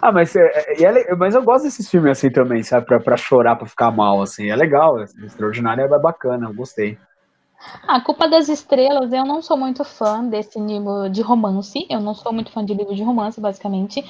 [0.01, 0.41] Ah, mas, é,
[0.78, 2.86] é- é mas eu gosto desses filmes assim também, sabe?
[2.86, 4.49] Pra, pra chorar, pra ficar mal, assim.
[4.51, 6.99] É legal, é extraordinário, é bacana, eu gostei.
[7.86, 11.86] A Culpa das Estrelas, eu não sou muito fã desse nível de romance.
[11.91, 14.05] Eu não sou muito fã de livro de romance, basicamente,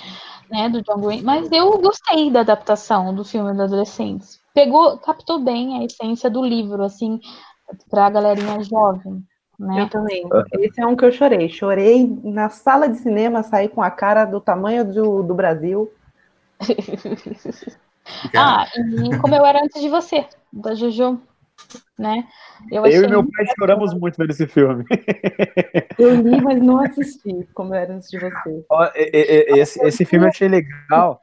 [0.50, 1.22] né, do John Green.
[1.22, 4.38] Mas eu gostei da adaptação do filme dos adolescentes.
[4.52, 7.20] Pegou, captou bem a essência do livro, assim,
[7.88, 9.22] pra galerinha jovem,
[9.60, 9.88] Eu né?
[9.90, 10.24] também.
[10.60, 11.48] Esse é um que eu chorei.
[11.48, 15.90] Chorei na sala de cinema, saí com a cara do tamanho do, do Brasil.
[18.34, 21.20] Ah, e como eu era antes de você, da Jojo,
[21.98, 22.26] né?
[22.70, 24.84] Eu Eu e meu pai choramos muito vendo esse filme.
[25.98, 28.64] Eu li, mas não assisti, como eu era antes de você.
[28.94, 31.20] Esse, esse filme eu achei legal.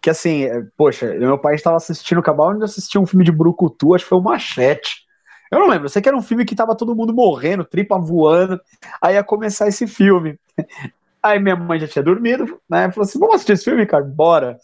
[0.00, 3.94] Que assim, é, poxa, meu pai estava assistindo, acabava de assistir um filme de Brucutu,
[3.94, 5.02] acho que foi o Machete.
[5.52, 7.98] Eu não lembro, eu sei que era um filme que tava todo mundo morrendo, tripa
[7.98, 8.58] voando.
[9.02, 10.40] Aí ia começar esse filme.
[11.22, 12.90] Aí minha mãe já tinha dormido, né?
[12.90, 14.02] Falou assim: vamos assistir esse filme, cara?
[14.02, 14.58] Bora.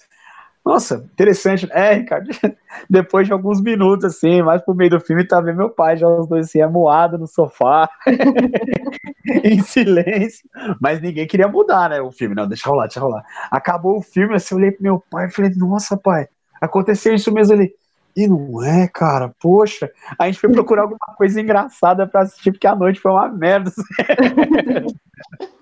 [0.65, 1.69] Nossa, interessante.
[1.73, 2.31] É, Ricardo.
[2.89, 6.09] Depois de alguns minutos, assim, mais pro meio do filme, tá vendo meu pai já
[6.09, 7.89] os dois assim, amuado no sofá,
[9.45, 10.49] em silêncio.
[10.81, 12.01] Mas ninguém queria mudar, né?
[12.01, 13.25] O filme, não, deixa rolar, deixa rolar.
[13.51, 16.27] Acabou o filme, assim, eu olhei pro meu pai e falei, nossa, pai,
[16.61, 17.75] aconteceu isso mesmo ali.
[18.17, 19.91] E não é, cara, poxa.
[20.19, 23.71] A gente foi procurar alguma coisa engraçada pra assistir, porque a noite foi uma merda.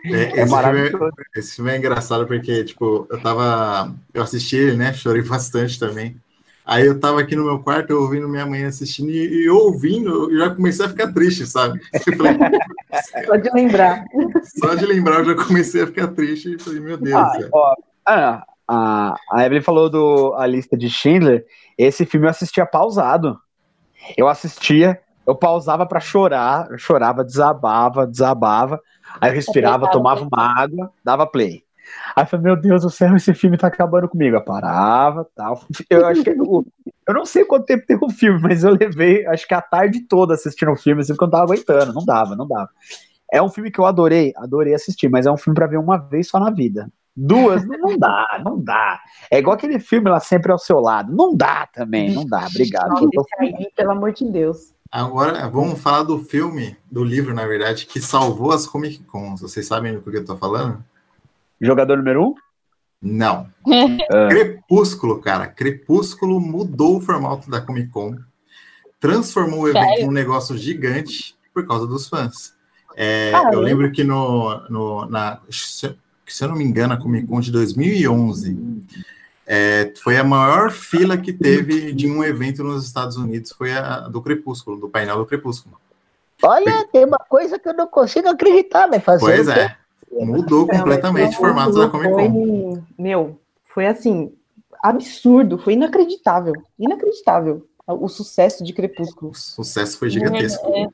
[0.04, 1.10] é, É esse, filme, maravilhoso.
[1.34, 3.94] esse filme é engraçado porque, tipo, eu tava.
[4.14, 4.92] Eu assisti ele, né?
[4.92, 6.16] Chorei bastante também.
[6.64, 10.32] Aí eu tava aqui no meu quarto, eu ouvindo minha mãe assistindo, e, e ouvindo,
[10.32, 11.80] eu já comecei a ficar triste, sabe?
[12.16, 12.36] Falei,
[13.24, 14.04] Só de lembrar.
[14.42, 17.74] só de lembrar, eu já comecei a ficar triste e falei, meu Deus Ah, ó,
[18.04, 21.44] ah, a, a Evelyn falou do A Lista de Schindler.
[21.78, 23.38] Esse filme eu assistia pausado.
[24.16, 28.80] Eu assistia, eu pausava pra chorar, eu chorava, desabava, desabava.
[29.20, 31.64] Aí eu respirava, Apertava tomava uma água, dava play.
[32.14, 34.36] Aí eu falei, meu Deus do céu, esse filme tá acabando comigo.
[34.36, 35.60] Eu parava, tal.
[35.88, 36.66] Eu acho que eu,
[37.08, 40.00] eu não sei quanto tempo tem o filme, mas eu levei, acho que a tarde
[40.00, 42.68] toda assistindo o filme, assim, porque eu não tava aguentando, não dava, não dava.
[43.32, 45.98] É um filme que eu adorei, adorei assistir, mas é um filme pra ver uma
[45.98, 46.90] vez só na vida.
[47.16, 49.00] Duas, não, não dá, não dá.
[49.30, 51.10] É igual aquele filme lá sempre ao seu lado.
[51.14, 52.46] Não dá também, não dá.
[52.46, 52.88] Obrigado.
[52.90, 54.74] Não, tô- aí, pelo amor de Deus.
[54.92, 59.40] Agora, vamos falar do filme, do livro, na verdade, que salvou as Comic Cons.
[59.40, 60.84] Vocês sabem do que eu tô falando?
[61.60, 62.34] Jogador número um?
[63.00, 63.48] Não.
[64.12, 64.28] Ah.
[64.28, 65.46] Crepúsculo, cara.
[65.46, 68.16] Crepúsculo mudou o formato da Comic Con,
[69.00, 70.06] transformou o evento Sério?
[70.06, 72.54] num negócio gigante por causa dos fãs.
[72.94, 75.40] É, eu lembro que no, no- na,
[76.26, 78.56] se, se eu não me engano, a Comic Con de 2011
[79.46, 84.00] é, foi a maior fila que teve de um evento nos Estados Unidos, foi a
[84.00, 85.78] do Crepúsculo, do painel do Crepúsculo.
[86.42, 89.76] Olha, tem uma coisa que eu não consigo acreditar, mas fazer Pois é,
[90.12, 92.32] mudou completamente o formato da Comic Con.
[92.32, 93.40] Foi, meu,
[93.72, 94.32] foi assim,
[94.82, 96.54] absurdo, foi inacreditável.
[96.78, 99.30] Inacreditável o sucesso de Crepúsculo.
[99.30, 100.92] O sucesso foi gigantesco.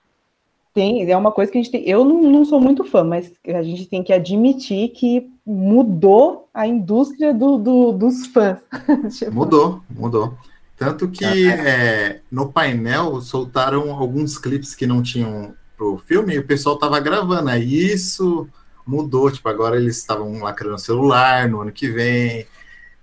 [0.75, 1.87] Tem, é uma coisa que a gente tem.
[1.87, 6.67] Eu não, não sou muito fã, mas a gente tem que admitir que mudou a
[6.67, 8.59] indústria do, do- dos fãs.
[9.19, 10.35] Tipo, Mudou, mudou.
[10.77, 16.47] Tanto que é, no painel soltaram alguns clipes que não tinham pro filme e o
[16.47, 17.51] pessoal tava gravando.
[17.51, 18.49] Aí isso
[18.87, 19.31] mudou.
[19.31, 22.47] Tipo, agora eles estavam lacrando o celular no ano que vem.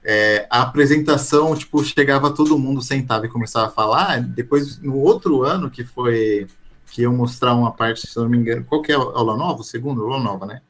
[0.04, 4.22] É, a apresentação, tipo, chegava todo mundo sentava e começava a falar.
[4.22, 6.48] Depois, no outro ano, que foi
[6.92, 9.36] que iam mostrar uma parte, se eu não me engano, qual que é a aula
[9.38, 9.62] nova?
[9.62, 10.04] O segundo?
[10.04, 10.62] Aula nova, né?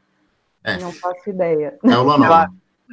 [0.64, 1.78] É, Não faço ideia.
[1.84, 2.50] é aula nova.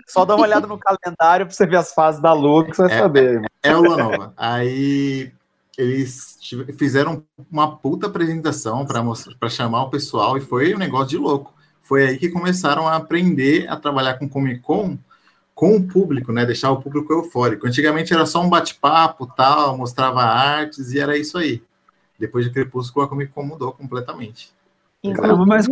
[0.06, 2.82] Só dá uma olhada no calendário pra você ver as fases da Lua, que você
[2.82, 2.98] vai É.
[3.00, 3.50] saber.
[3.62, 4.32] É a Lua Nova.
[4.36, 5.32] Aí
[5.76, 6.38] eles
[6.78, 11.54] fizeram uma puta apresentação para chamar o pessoal e foi um negócio de louco.
[11.82, 14.98] Foi aí que começaram a aprender a trabalhar com Comic Con
[15.54, 16.44] com o público, né?
[16.44, 17.66] Deixar o público eufórico.
[17.66, 21.62] Antigamente era só um bate-papo, tal, mostrava artes e era isso aí.
[22.18, 24.50] Depois de Crepúsculo, a Comic Con mudou completamente.
[25.46, 25.66] Mas-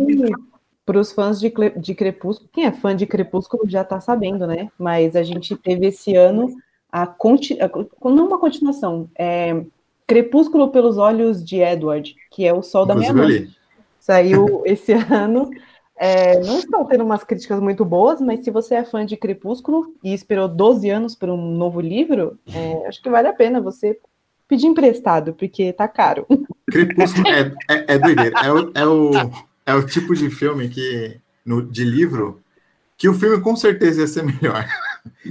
[0.85, 4.69] para os fãs de, de Crepúsculo, quem é fã de Crepúsculo já está sabendo, né?
[4.77, 6.55] Mas a gente teve esse ano
[6.91, 7.69] a, conti, a
[8.09, 9.65] não uma continuação, é
[10.07, 13.57] Crepúsculo pelos olhos de Edward, que é o Sol da Inclusive eu Meia-Noite.
[13.99, 15.49] Saiu esse ano.
[15.97, 19.95] É, não estão tendo umas críticas muito boas, mas se você é fã de Crepúsculo
[20.03, 23.97] e esperou 12 anos por um novo livro, é, acho que vale a pena você
[24.47, 26.25] pedir emprestado, porque tá caro.
[26.69, 28.39] Crepúsculo é, é, é doideira.
[28.43, 29.11] É o, é, o,
[29.65, 32.41] é o tipo de filme que, no, de livro,
[32.97, 34.67] que o filme com certeza ia ser melhor.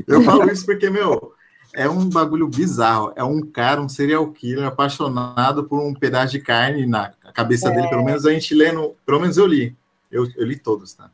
[0.06, 1.32] Eu falo isso porque, meu,
[1.74, 3.12] é um bagulho bizarro.
[3.16, 7.88] É um cara, um serial killer, apaixonado por um pedaço de carne na cabeça dele.
[7.88, 8.94] Pelo menos a gente lê no.
[9.04, 9.76] Pelo menos eu li.
[10.10, 11.10] Eu, eu li todos, tá?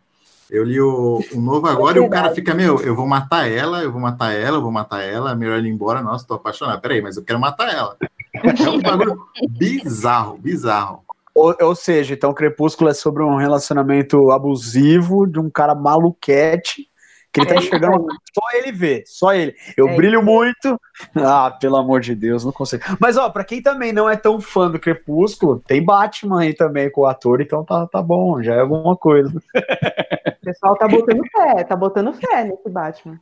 [0.51, 3.83] Eu li o, o novo agora e o cara fica, meu, eu vou matar ela,
[3.83, 6.03] eu vou matar ela, eu vou matar ela, é melhor ela ir embora.
[6.03, 6.81] Nossa, tô apaixonado.
[6.81, 7.97] Peraí, mas eu quero matar ela.
[8.35, 11.05] É um bagulho bizarro, bizarro.
[11.33, 16.90] Ou, ou seja, então Crepúsculo é sobre um relacionamento abusivo de um cara maluquete
[17.33, 19.55] que ele tá enxergando só ele vê, só ele.
[19.77, 20.81] Eu É brilho muito.
[21.15, 22.83] Ah, pelo amor de Deus, não consigo.
[22.99, 26.91] Mas ó, pra quem também não é tão fã do Crepúsculo, tem Batman aí também
[26.91, 29.31] com o ator, então tá, tá bom, já é alguma coisa.
[29.31, 33.21] O pessoal tá botando fé, tá botando fé nesse Batman.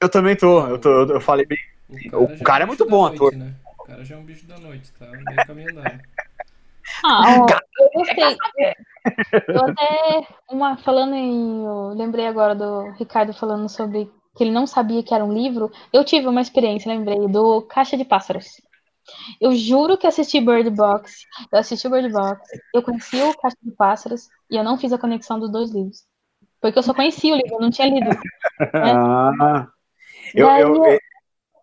[0.00, 1.58] Eu também tô, eu, tô, eu, falei bem.
[2.12, 3.34] O já cara é um muito bom noite, ator.
[3.34, 3.54] Né?
[3.78, 6.00] O cara já é um bicho da noite, tá meio caminho andado.
[7.04, 7.46] Ah, ó,
[7.80, 8.36] eu gostei.
[9.48, 11.64] Eu até, uma, falando em.
[11.64, 15.70] Eu lembrei agora do Ricardo falando sobre que ele não sabia que era um livro.
[15.92, 18.46] Eu tive uma experiência, lembrei, do Caixa de Pássaros.
[19.40, 21.22] Eu juro que assisti Bird Box.
[21.52, 22.40] Eu assisti Bird Box.
[22.74, 26.04] Eu conheci o Caixa de Pássaros e eu não fiz a conexão dos dois livros.
[26.60, 28.10] Porque eu só conhecia o livro, eu não tinha lido.
[28.72, 29.68] Ah,
[30.34, 30.98] eu, Daí eu, eu- eu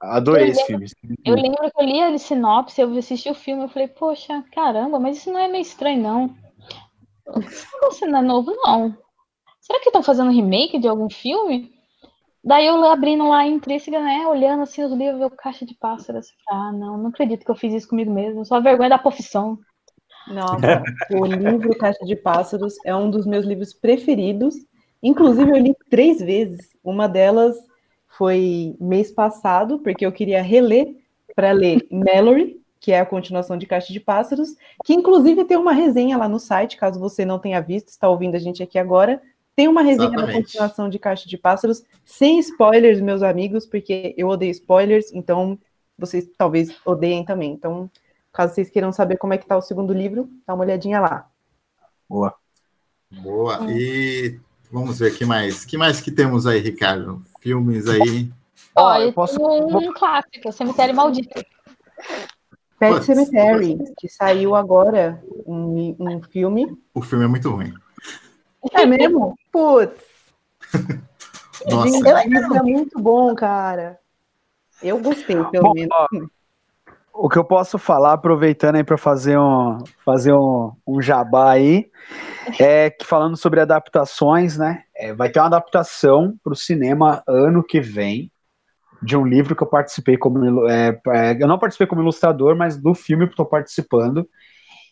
[0.01, 1.15] adorei eu esse lembro- filme.
[1.25, 4.99] Eu lembro que eu li a sinopse, eu assisti o filme, eu falei, poxa, caramba,
[4.99, 6.35] mas isso não é meio estranho, não.
[7.89, 8.95] Isso não é novo, não.
[9.61, 11.71] Será que estão fazendo remake de algum filme?
[12.43, 16.27] Daí eu abrindo lá intrínseca, né, olhando assim os livros, eu caixa de pássaros.
[16.49, 18.45] Ah, não, não acredito que eu fiz isso comigo mesmo.
[18.45, 19.57] Só vergonha da profissão.
[20.27, 24.55] Nossa, o livro Caixa de Pássaros é um dos meus livros preferidos.
[25.01, 26.69] Inclusive, eu li três vezes.
[26.83, 27.57] Uma delas
[28.17, 30.95] foi mês passado, porque eu queria reler
[31.35, 35.71] para ler Mallory, que é a continuação de Caixa de Pássaros, que inclusive tem uma
[35.71, 39.21] resenha lá no site, caso você não tenha visto, está ouvindo a gente aqui agora.
[39.55, 40.43] Tem uma resenha da Exatamente.
[40.47, 45.57] continuação de Caixa de Pássaros, sem spoilers, meus amigos, porque eu odeio spoilers, então
[45.97, 47.53] vocês talvez odeiem também.
[47.53, 47.89] Então,
[48.33, 51.29] caso vocês queiram saber como é que tá o segundo livro, dá uma olhadinha lá.
[52.09, 52.33] Boa.
[53.09, 53.59] Boa.
[53.71, 55.63] E vamos ver que mais.
[55.63, 57.23] que mais que temos aí, Ricardo?
[57.39, 58.29] Filmes aí.
[58.75, 61.41] Eu eu posso- um clássico, Cemitério Maldito.
[62.91, 63.05] Pet.
[63.05, 66.67] Cemetery, que saiu agora, um, um filme.
[66.93, 67.73] O filme é muito ruim.
[68.71, 69.37] É mesmo?
[69.51, 70.03] Putz,
[71.69, 72.09] Nossa.
[72.57, 73.99] é muito bom, cara.
[74.81, 75.91] Eu gostei, pelo Bom, menos.
[75.91, 76.07] ó,
[77.13, 81.89] O que eu posso falar, aproveitando aí para fazer um fazer um, um jabá aí,
[82.59, 84.83] é que falando sobre adaptações, né?
[85.03, 88.31] é, vai ter uma adaptação para o cinema ano que vem
[89.03, 92.77] de um livro que eu participei como é, é, eu não participei como ilustrador, mas
[92.77, 94.27] do filme que estou participando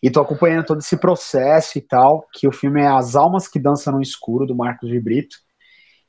[0.02, 2.26] e estou acompanhando todo esse processo e tal.
[2.32, 5.36] Que o filme é As Almas que Dançam no Escuro do Marcos de Brito,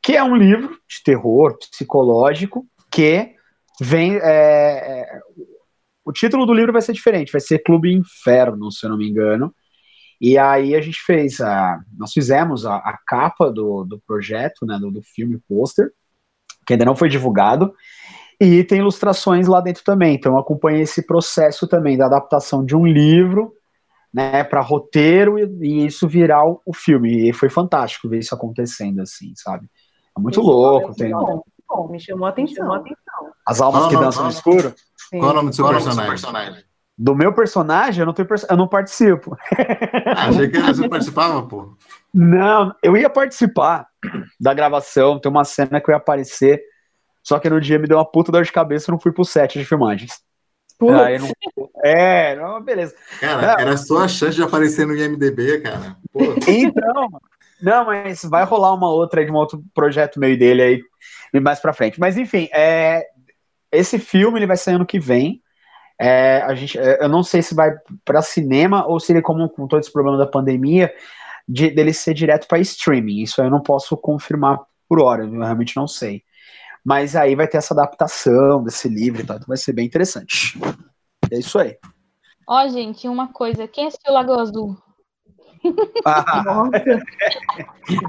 [0.01, 3.36] que é um livro de terror psicológico que
[3.80, 5.20] vem é, é,
[6.06, 9.10] o título do livro vai ser diferente, vai ser Clube Inferno, se eu não me
[9.10, 9.54] engano.
[10.20, 11.80] E aí a gente fez a.
[11.97, 14.78] Nós fizemos a, a capa do, do projeto, né?
[14.80, 15.91] Do, do filme pôster,
[16.66, 17.74] que ainda não foi divulgado.
[18.39, 20.16] E tem ilustrações lá dentro também.
[20.16, 23.53] Então eu acompanhei esse processo também da adaptação de um livro
[24.14, 27.30] né, para roteiro e, e isso virar o, o filme.
[27.30, 29.68] E foi fantástico ver isso acontecendo assim, sabe?
[30.16, 30.91] É muito Esse louco.
[30.91, 32.82] é Tem muito bom, muito bom, me chamou a atenção.
[33.47, 34.30] as almas Não, que não, dançam não.
[34.30, 34.74] no escuro.
[35.09, 35.20] Sim.
[35.20, 36.64] Qual é o nome do seu personagem?
[36.95, 39.36] Do meu personagem, eu não, tenho eu não participo.
[40.16, 41.76] Ah, achei que você participava, pô.
[42.14, 43.88] Não, eu ia participar
[44.39, 46.62] da gravação, tem uma cena que eu ia aparecer,
[47.24, 49.24] só que no dia me deu uma puta dor de cabeça e não fui pro
[49.24, 50.22] set de filmagens.
[50.78, 51.30] Putz, Aí não...
[51.84, 52.95] É, não, beleza.
[53.20, 55.95] Cara, era só a chance de aparecer no IMDB, cara.
[56.12, 57.10] Pô, Então,
[57.62, 60.62] não, mas vai rolar uma outra aí de um outro projeto meio dele
[61.34, 61.99] aí mais pra frente.
[61.99, 63.06] Mas enfim, é,
[63.72, 65.41] esse filme ele vai sair ano que vem.
[65.99, 67.72] É, a gente, é, eu não sei se vai
[68.04, 70.93] para cinema ou se ele, como com todo esse problema da pandemia,
[71.48, 73.22] de, dele ser direto para streaming.
[73.22, 76.24] Isso eu não posso confirmar por hora, eu realmente não sei.
[76.84, 80.60] Mas aí vai ter essa adaptação desse livro e tal, então vai ser bem interessante.
[81.32, 81.78] É isso aí.
[82.48, 83.68] Ó, gente, uma coisa.
[83.68, 84.78] Quem assistiu Lagoa Azul?
[86.05, 86.99] Ah, Nossa,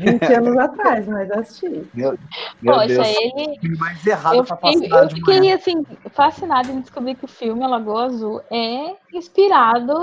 [0.00, 1.88] 20 anos atrás, mas assisti.
[1.94, 2.18] meu,
[2.60, 3.78] meu Poxa, Deus, ele.
[3.78, 8.06] mais errado Eu fiquei, eu fiquei assim, fascinada em descobrir que o filme A Lagoa
[8.06, 9.94] Azul é inspirado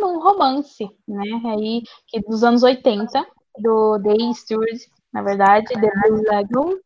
[0.00, 1.40] num romance, né?
[1.46, 3.26] Aí, que dos anos 80,
[3.58, 4.78] do Day Stewart,
[5.12, 6.78] na verdade, Blue Lagoon.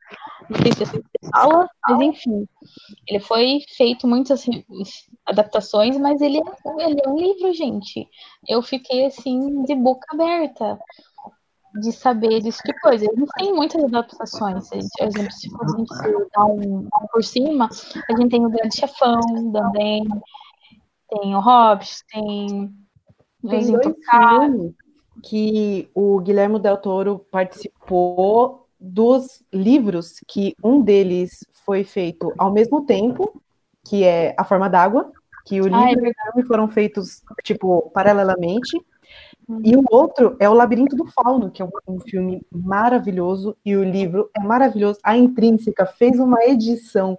[0.51, 2.49] Não sei se assim se fala, mas enfim.
[3.07, 4.45] Ele foi feito muitas
[5.27, 8.09] adaptações, mas ele é, ele é um livro, gente.
[8.49, 10.79] Eu fiquei assim, de boca aberta.
[11.81, 13.05] de saber tipo de coisa.
[13.11, 14.69] A gente tem muitas adaptações.
[14.69, 17.69] Gente, por exemplo, se for a gente dar um, um por cima,
[18.09, 19.21] a gente tem o Grande Chefão,
[19.53, 20.05] também,
[21.09, 24.73] tem o Hobbit, tem Tem dois Intocáveis.
[25.23, 32.85] Que o Guilherme Del Toro participou dos livros, que um deles foi feito ao mesmo
[32.85, 33.41] tempo,
[33.85, 35.11] que é A Forma d'Água,
[35.45, 38.79] que o Ah, é livro e o filme foram feitos, tipo, paralelamente,
[39.63, 43.85] e o outro é O Labirinto do Fauno, que é um, filme maravilhoso, e o
[43.85, 44.99] livro é maravilhoso.
[45.03, 47.19] A Intrínseca fez uma edição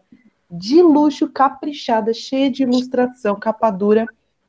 [0.49, 4.07] de luxo, caprichada, cheia de ilustração, capa dura,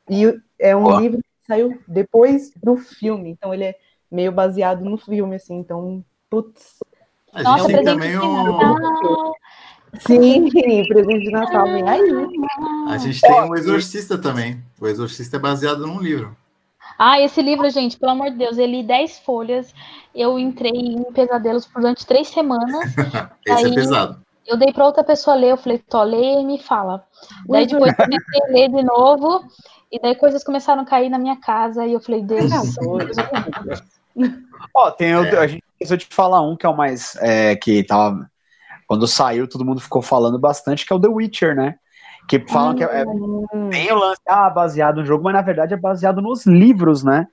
[0.09, 1.01] e é um Ó.
[1.01, 3.75] livro saiu depois do filme, então ele é
[4.11, 6.77] meio baseado no filme, assim, então, putz.
[7.33, 8.79] A gente Nossa, tem presente também de um.
[8.79, 9.33] Natal.
[10.01, 10.49] Sim,
[10.89, 12.11] presente de Natal, vem aí.
[12.89, 14.63] A gente tem o Exorcista também.
[14.81, 16.37] O Exorcista é baseado num livro.
[16.99, 19.75] Ah, esse livro, gente, pelo amor de Deus, eu li 10 folhas,
[20.15, 22.95] eu entrei em pesadelos durante três semanas,
[23.47, 24.26] Esse é Aí- pesado.
[24.47, 27.05] Eu dei pra outra pessoa ler, eu falei, Tó, lê e me fala.
[27.49, 29.45] Daí depois eu comecei a ler de novo,
[29.91, 32.51] e daí coisas começaram a cair na minha casa, e eu falei, Deus,
[34.75, 35.39] Ó, tem o, É.
[35.39, 38.31] a gente precisa te falar um que é o mais é, que tava
[38.87, 41.75] quando saiu todo mundo ficou falando bastante que é o The Witcher, né?
[42.29, 43.05] Que falam que é, é
[43.71, 47.29] tem o lance ah, baseado no jogo, mas na verdade é baseado nos livros, né?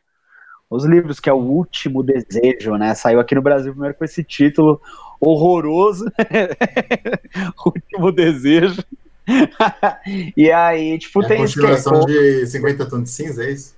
[0.69, 2.93] Os livros que é o último desejo, né?
[2.95, 4.81] Saiu aqui no Brasil primeiro com esse título
[5.25, 6.05] horroroso,
[7.65, 8.83] último desejo.
[10.35, 13.51] e aí, tipo, É tem isso que é- continuação de 50 tons de cinza, é
[13.51, 13.75] isso?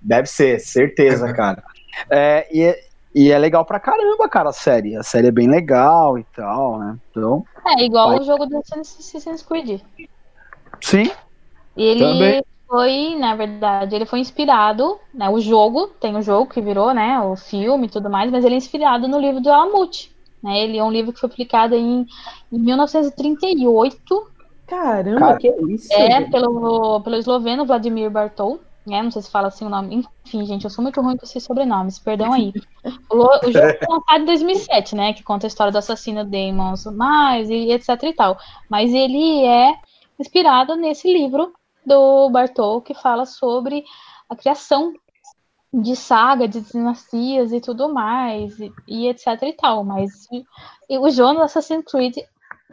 [0.00, 1.62] Deve ser, certeza, cara.
[2.10, 2.80] É, e, é,
[3.14, 4.96] e é legal pra caramba, cara, a série.
[4.96, 6.96] A série é bem legal e tal, né?
[7.10, 8.18] Então, é igual Vai.
[8.20, 9.80] o jogo do Assassin's Creed.
[10.80, 11.10] sim.
[11.76, 12.44] E ele Também.
[12.68, 15.28] foi, na verdade, ele foi inspirado, né?
[15.28, 17.18] O jogo, tem o jogo que virou, né?
[17.20, 20.13] O filme e tudo mais, mas ele é inspirado no livro do Alamut.
[20.44, 20.62] Né?
[20.62, 22.06] Ele é um livro que foi publicado em,
[22.52, 24.34] em 1938,
[24.66, 25.92] Caramba, Cara, que isso?
[25.92, 26.30] é, gente?
[26.30, 28.60] pelo, pelo esloveno Vladimir Bartol.
[28.86, 29.02] Né?
[29.02, 30.06] Não sei se fala assim o nome.
[30.26, 32.52] Enfim, gente, eu sou muito ruim com esses sobrenomes, perdão aí.
[33.10, 35.12] O, o jogo foi lançado em 2007, né?
[35.14, 38.36] Que conta a história do assassino Damon mais e etc e tal.
[38.68, 39.74] Mas ele é
[40.20, 41.54] inspirado nesse livro
[41.86, 43.84] do Bartol que fala sobre
[44.28, 44.92] a criação
[45.82, 49.84] de saga, de dinastias e tudo mais, e, e etc e tal.
[49.84, 50.28] Mas
[50.88, 52.16] e o Jonas Assassin's Creed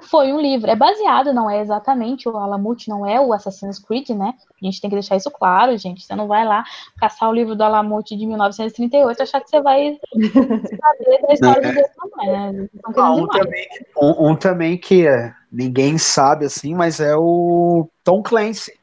[0.01, 0.69] foi um livro.
[0.69, 4.33] É baseado, não é exatamente, o Alamut não é o Assassin's Creed, né?
[4.61, 6.03] A gente tem que deixar isso claro, gente.
[6.03, 6.63] Você não vai lá
[6.99, 11.61] caçar o livro do Alamut de 1938 e achar que você vai saber da história
[11.61, 12.69] do Deus, não é, né?
[12.95, 18.21] Ah, um, também, um, um também que é, ninguém sabe assim, mas é o Tom
[18.23, 18.80] Clancy.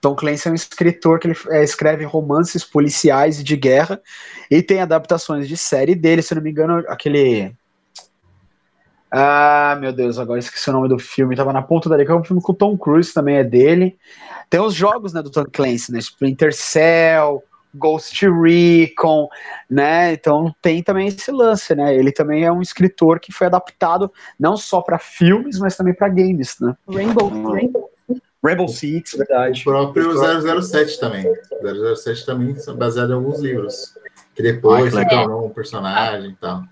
[0.00, 4.00] Tom Clancy é um escritor que ele é, escreve romances policiais e de guerra
[4.50, 7.52] e tem adaptações de série dele, se não me engano, aquele.
[9.10, 12.18] Ah, meu Deus, agora esqueci o nome do filme, tava na ponta da língua, é
[12.18, 13.96] um filme com o Tom Cruise, também é dele.
[14.50, 15.98] Tem os jogos né, do Tom Clancy, né?
[15.98, 17.42] Splinter Cell,
[17.74, 19.28] Ghost Recon,
[19.68, 20.12] né?
[20.12, 21.94] Então tem também esse lance, né?
[21.94, 26.08] Ele também é um escritor que foi adaptado não só para filmes, mas também para
[26.08, 26.74] games, né?
[26.88, 27.87] Rainbow, Rainbow.
[28.44, 29.64] Rainbow Six, O verdade.
[29.64, 30.12] próprio
[30.62, 31.24] 007 também.
[31.96, 33.94] 007 também são baseados em alguns livros.
[34.34, 35.24] Que depois Ah, se legal.
[35.24, 36.62] tornou um personagem e tal.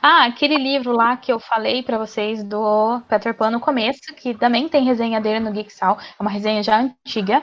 [0.00, 4.32] Ah, aquele livro lá que eu falei pra vocês do Peter Pan no começo, que
[4.34, 7.42] também tem resenha dele no Geeksal, é uma resenha já antiga,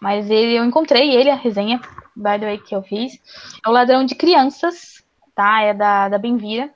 [0.00, 1.80] mas ele, eu encontrei ele, a resenha,
[2.16, 3.12] by the way, que eu fiz.
[3.64, 5.62] É o Ladrão de Crianças, tá?
[5.62, 6.70] É da, da Benvira.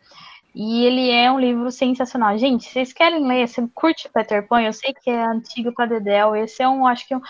[0.55, 2.37] E ele é um livro sensacional.
[2.37, 3.47] Gente, vocês querem ler?
[3.47, 4.63] Você curte Peter Pan?
[4.63, 6.35] Eu sei que é antigo pra Dedel.
[6.35, 7.21] Esse é um, acho que um-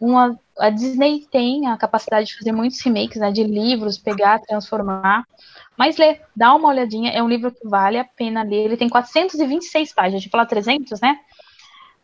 [0.00, 0.38] uma.
[0.58, 3.30] A Disney tem a capacidade de fazer muitos remakes, né?
[3.32, 5.24] De livros, pegar, transformar.
[5.76, 8.64] Mas lê, dá uma olhadinha, é um livro que vale a pena ler.
[8.66, 11.18] Ele tem 426 páginas, a gente fala 300, né?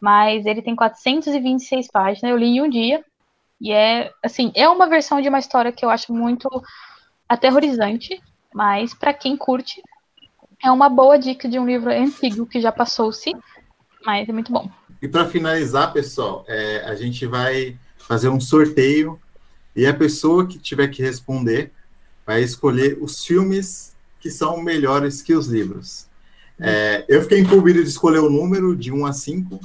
[0.01, 3.05] Mas ele tem 426 páginas, eu li em um dia.
[3.61, 6.49] E é, assim, é uma versão de uma história que eu acho muito
[7.29, 8.21] aterrorizante,
[8.55, 9.83] mas para quem curte,
[10.63, 13.33] é uma boa dica de um livro antigo que já passou-se,
[14.05, 14.71] mas é muito bom.
[15.01, 19.19] E para finalizar, pessoal, é, a gente vai fazer um sorteio
[19.75, 21.73] e a pessoa que tiver que responder
[22.25, 26.07] vai escolher os filmes que são melhores que os livros.
[26.61, 29.59] É, eu fiquei incumbido de escolher o número de 1 a 5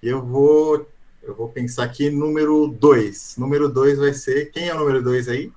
[0.00, 0.88] e eu vou,
[1.22, 3.34] eu vou pensar aqui número 2.
[3.36, 4.52] Número 2 vai ser.
[4.52, 5.50] Quem é o número 2 aí?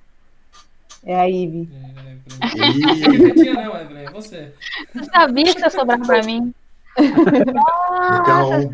[1.04, 1.68] É a Ivy.
[1.72, 2.04] É,
[2.56, 4.52] E, é você.
[4.94, 6.54] Eu sabia que ia sobrar pra mim.
[6.98, 8.70] então,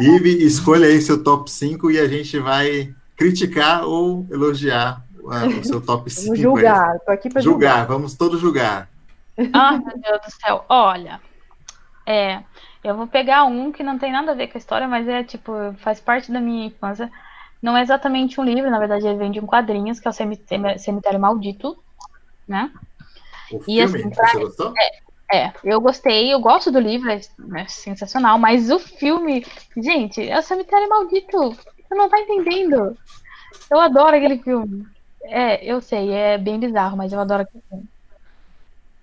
[0.00, 5.64] Ive, escolha aí seu top 5 e a gente vai criticar ou elogiar ah, o
[5.64, 6.26] seu top 5.
[6.26, 6.98] Vamos julgar.
[7.00, 7.68] Tô aqui pra julgar.
[7.68, 8.88] Julgar, vamos todos julgar.
[9.52, 10.64] Ah, meu Deus do céu.
[10.68, 11.20] Olha,
[12.06, 12.42] é,
[12.82, 15.24] eu vou pegar um que não tem nada a ver com a história, mas é
[15.24, 17.10] tipo, faz parte da minha infância.
[17.62, 20.14] Não é exatamente um livro, na verdade ele vem de um quadrinhos, que é o
[20.14, 21.76] Cemitério, Cemitério Maldito,
[22.46, 22.70] né?
[23.50, 24.74] O E, filme, assim, você gostou?
[25.32, 27.20] É, eu gostei, eu gosto do livro, é,
[27.56, 29.44] é sensacional, mas o filme,
[29.76, 31.50] gente, é o Cemitério Maldito.
[31.50, 32.96] Você não tá entendendo.
[33.70, 34.86] Eu adoro aquele filme.
[35.22, 37.84] É, eu sei, é bem bizarro, mas eu adoro aquele filme.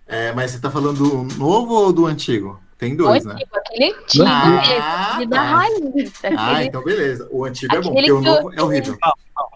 [0.07, 2.59] É, mas você tá falando do novo ou do antigo?
[2.83, 3.33] Tem O dois, né?
[3.33, 5.43] antigo, aquele antigo Ah, mesmo, de da tá.
[5.43, 6.13] raiz.
[6.23, 7.27] Ah, Aquele, então beleza.
[7.31, 8.97] O antigo é bom, Aquele porque o que eu- novo é horrível.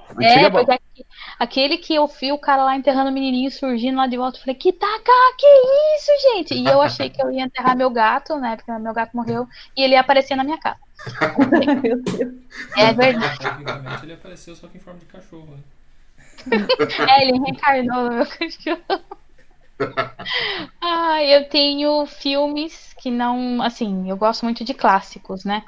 [0.09, 0.57] Antigo é, é bom.
[0.59, 1.05] porque aqui-
[1.39, 4.41] aquele que eu vi o cara lá enterrando o menininho surgindo lá de volta, eu
[4.41, 5.45] falei, que taca, que
[5.97, 6.53] isso, gente?
[6.55, 8.55] E eu achei que eu ia enterrar meu gato, né?
[8.55, 10.77] Porque meu gato morreu, e ele ia aparecer na minha casa.
[11.83, 12.33] Meu Deus.
[12.75, 13.37] É verdade.
[13.39, 15.47] Tecnicamente ele apareceu só que em forma de cachorro.
[15.51, 15.57] Né?
[17.09, 19.01] É, ele reencarnou no meu cachorro.
[20.81, 23.61] Ah, eu tenho filmes que não.
[23.61, 25.63] Assim, eu gosto muito de clássicos, né?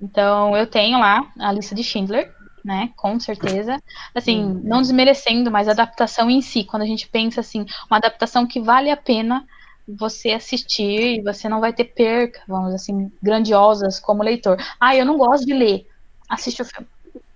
[0.00, 2.32] Então, eu tenho lá a lista de Schindler,
[2.64, 2.90] né?
[2.96, 3.80] Com certeza.
[4.14, 8.46] Assim, não desmerecendo, mas a adaptação em si, quando a gente pensa assim, uma adaptação
[8.46, 9.44] que vale a pena
[9.86, 14.56] você assistir e você não vai ter perca, vamos assim, grandiosas como leitor.
[14.78, 15.86] Ah, eu não gosto de ler.
[16.28, 16.86] Assiste o filme.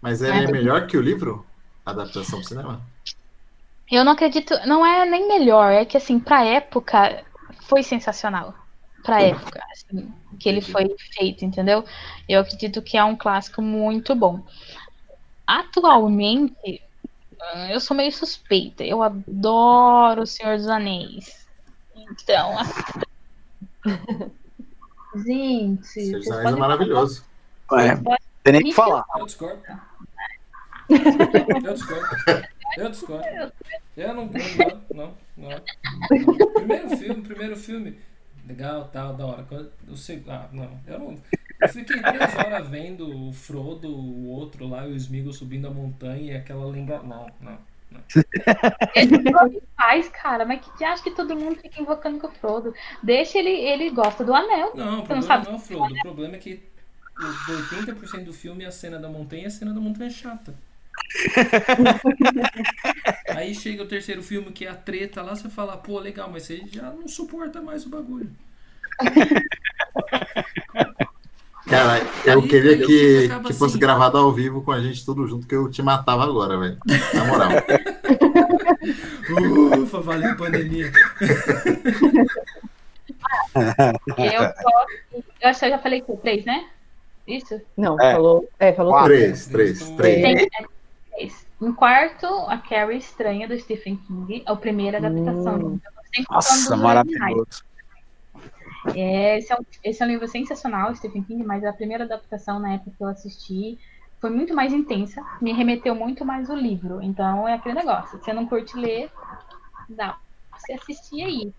[0.00, 1.44] Mas ele é melhor que o livro?
[1.84, 2.93] A adaptação pro cinema?
[3.94, 7.24] Eu não acredito, não é nem melhor, é que assim, pra época
[7.60, 8.52] foi sensacional.
[9.04, 11.84] Pra época, assim, que ele foi feito, entendeu?
[12.28, 14.44] Eu acredito que é um clássico muito bom.
[15.46, 16.82] Atualmente,
[17.40, 18.82] ah, eu sou meio suspeita.
[18.82, 21.46] Eu adoro O Senhor dos Anéis.
[21.94, 22.82] Então, assim...
[25.24, 27.24] gente, Senhor dos vocês Anéis é maravilhoso.
[27.72, 27.94] É,
[28.42, 29.04] tem nem o que falar.
[29.16, 29.62] Eu discordo.
[31.64, 32.53] Eu discordo.
[32.76, 33.52] Eu discordo.
[33.96, 34.26] Eu não.
[34.26, 35.60] Não, não, não.
[36.54, 37.98] Primeiro filme, primeiro filme.
[38.46, 39.46] Legal, tal, da hora.
[39.88, 40.78] O seg- ah, não.
[40.86, 41.18] Eu não.
[41.60, 45.70] Eu fiquei três horas vendo o Frodo, o outro lá, e o Smeagol subindo a
[45.70, 47.02] montanha e aquela lenga.
[47.02, 47.58] Não, não.
[48.94, 52.74] Ele faz, cara, mas que acha que todo mundo fica invocando com o Frodo?
[53.02, 54.72] Deixa ele, ele gosta do anel.
[54.74, 55.94] Não, o problema não não é o Frodo.
[55.94, 56.60] O problema é que
[57.16, 60.12] o 80% do filme é a cena da montanha e a cena da montanha é
[60.12, 60.54] chata.
[63.36, 66.42] Aí chega o terceiro filme que é a treta lá, você fala, pô, legal, mas
[66.44, 68.30] você já não suporta mais o bagulho.
[71.66, 73.80] Cara, eu Aí- queria aí que, acaba que fosse assim.
[73.80, 76.76] gravado ao vivo com a gente tudo junto, que eu te matava agora, velho.
[77.14, 77.48] Na moral.
[79.82, 80.92] Ufa, valeu a pandemia.
[84.18, 84.62] Eu gosto.
[85.40, 86.66] Eu acho que eu já falei com três, né?
[87.26, 87.58] Isso?
[87.76, 88.12] Não, É.
[88.12, 88.46] falou.
[88.58, 89.14] É, falou Quatro.
[89.14, 89.22] tudo.
[89.24, 90.22] Três, três, três.
[90.22, 90.48] Tem,
[91.18, 91.28] é.
[91.60, 95.56] Em quarto, a Carrie Estranha do Stephen King, a primeira adaptação.
[95.56, 95.80] Hum.
[96.30, 97.64] Nossa, maravilhoso.
[98.94, 102.58] É, esse, é um, esse é um livro sensacional, Stephen King, mas a primeira adaptação
[102.60, 103.78] na época que eu assisti
[104.20, 107.02] foi muito mais intensa, me remeteu muito mais o livro.
[107.02, 109.10] Então é aquele negócio, se você não curte ler,
[109.88, 110.18] dá
[110.52, 111.52] você assistir aí.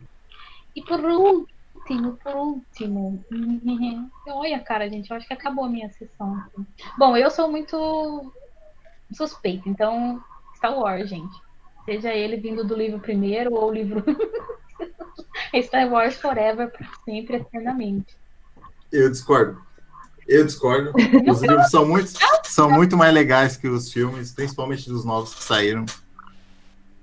[0.75, 3.23] E por último, por último,
[4.27, 6.35] olha cara, gente, eu acho que acabou a minha sessão.
[6.97, 8.31] Bom, eu sou muito
[9.13, 10.21] suspeita, então
[10.55, 11.35] Star Wars, gente.
[11.85, 14.03] Seja ele vindo do livro primeiro ou o livro
[15.61, 18.17] Star Wars Forever, para sempre, eternamente.
[18.91, 19.61] Eu discordo.
[20.27, 20.91] Eu discordo.
[21.29, 22.11] Os livros são muito,
[22.45, 25.85] são muito mais legais que os filmes, principalmente dos novos que saíram.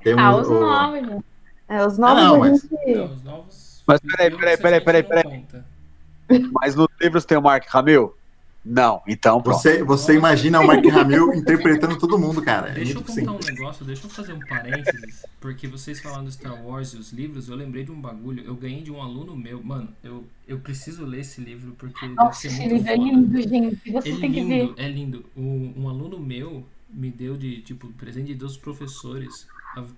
[0.03, 1.25] Temos Ah, os o- novos, gente.
[1.69, 2.97] É, os novos não, a mas- gente.
[2.97, 3.85] Não, os novos.
[3.87, 6.51] Mas peraí, peraí, peraí, peraí, não peraí.
[6.53, 8.17] Mas nos livros tem o Mark Hamill?
[8.65, 9.59] Não, então pronto.
[9.59, 12.71] Você, você imagina o Mark Hamill interpretando todo mundo, cara.
[12.71, 13.49] É Deixa eu muito contar simples.
[13.49, 17.13] um negócio, deixa eu fazer um parênteses, porque vocês falando do Star Wars e os
[17.13, 20.61] livros, eu lembrei de um bagulho, eu ganhei de um aluno meu, mano, eu, eu
[20.61, 23.89] preciso ler esse livro porque Nossa, deve esse ser muito livro é lindo, gente.
[23.89, 24.63] É Vocês têm que ver.
[24.67, 25.25] lindo, é lindo.
[25.37, 29.47] Um, um aluno meu me deu de, tipo, presente dos professores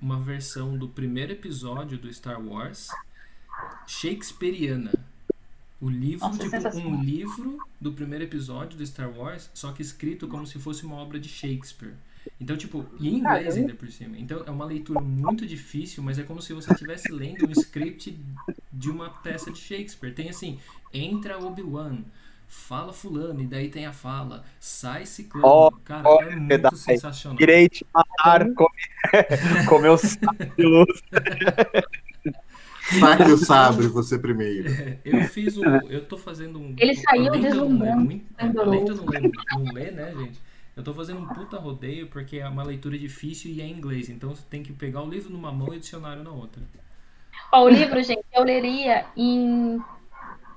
[0.01, 2.89] uma versão do primeiro episódio do Star Wars
[3.87, 4.93] shakespeariana.
[5.85, 10.27] O livro, Nossa, tipo, um livro do primeiro episódio do Star Wars, só que escrito
[10.27, 11.93] como se fosse uma obra de Shakespeare.
[12.41, 13.61] Então, tipo, e em inglês Caramba.
[13.61, 14.17] ainda por cima.
[14.17, 18.19] Então, é uma leitura muito difícil, mas é como se você estivesse lendo um script
[18.73, 20.15] de uma peça de Shakespeare.
[20.15, 20.59] Tem assim,
[20.91, 21.99] entra Obi-Wan,
[22.49, 25.47] fala fulano, e daí tem a fala, sai ciclano.
[25.47, 26.79] Ó, Cara, ó, é muito Jedi.
[26.79, 27.43] sensacional.
[27.43, 28.71] Irei te matar, come...
[29.69, 31.03] comeu sabe de luz.
[33.01, 34.69] Saque o sabre, você primeiro.
[35.05, 35.65] Eu fiz o.
[35.65, 36.75] Eu tô fazendo um.
[36.79, 38.21] Ele saiu deslumbrando.
[38.39, 40.41] Além de eu não ler, não ler, né, gente?
[40.77, 44.09] Eu tô fazendo um puta rodeio porque é uma leitura difícil e é em inglês.
[44.09, 46.63] Então você tem que pegar o livro numa mão e o dicionário na outra.
[47.53, 49.81] Ó, o livro, gente, eu leria em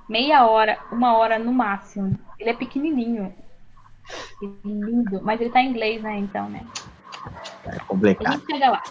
[0.09, 2.17] meia hora, uma hora no máximo.
[2.39, 3.33] Ele é pequenininho.
[4.41, 6.17] Ele é lindo, mas ele tá em inglês, né?
[6.17, 6.65] Então, né?
[7.65, 8.33] É A complicado.
[8.33, 8.83] gente chega lá.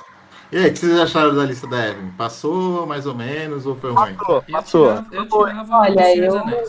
[0.53, 2.11] E aí, o que vocês acharam da lista da Evelyn?
[2.12, 4.14] Passou mais ou menos ou foi ruim?
[4.14, 4.86] Passou, Eu passou.
[4.88, 6.64] tirava, eu tirava Olha, eu-.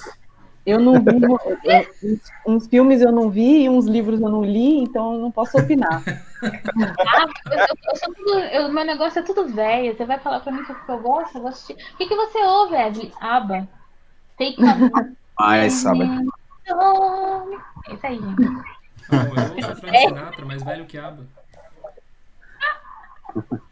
[0.65, 1.21] Eu não vi,
[1.63, 5.31] eu- uns, filmes eu não vi e uns livros eu não li, então eu não
[5.31, 6.03] posso opinar.
[6.39, 8.39] Ah, eu, eu- eu sou tudo.
[8.39, 9.95] eu- meu negócio é tudo velho.
[9.97, 11.35] Você vai falar pra mim que eu, que eu gosto?
[11.35, 11.73] Eu vou assistir.
[11.73, 13.11] O que, que você ouve, Evelyn?
[13.19, 13.67] Aba.
[14.37, 16.01] Take a Mas, sabe?
[16.03, 18.39] É isso aí, gente.
[18.39, 21.25] Não, eu ouço Frank Sinatra, mais velho que aba.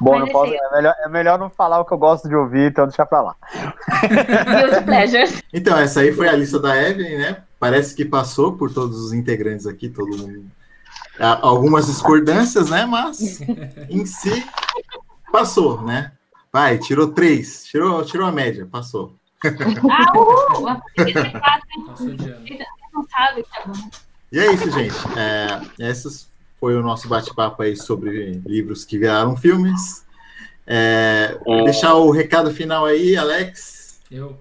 [0.00, 2.34] Bom, Mas posso, esse- é, melhor, é melhor não falar o que eu gosto de
[2.34, 3.36] ouvir, então deixa pra lá.
[4.00, 5.42] Guilty Pleasures.
[5.52, 7.42] Então, essa aí foi a lista da Evelyn, né?
[7.58, 10.44] Parece que passou por todos os integrantes aqui, todo mundo.
[11.18, 12.84] Há Algumas discordâncias, né?
[12.86, 13.40] Mas
[13.88, 14.44] em si
[15.32, 16.12] passou, né?
[16.52, 19.14] Vai, tirou três, tirou, tirou a média, passou.
[19.44, 20.68] Ah, uhul!
[20.68, 21.04] A hein?
[22.94, 23.34] Não tá
[23.66, 23.74] bom.
[24.32, 24.94] E é isso, gente.
[25.16, 25.60] É,
[25.90, 26.28] esses
[26.64, 30.02] foi o nosso bate-papo aí sobre livros que viraram filmes.
[30.66, 34.00] É, deixar o recado final aí, Alex.
[34.10, 34.40] Eu.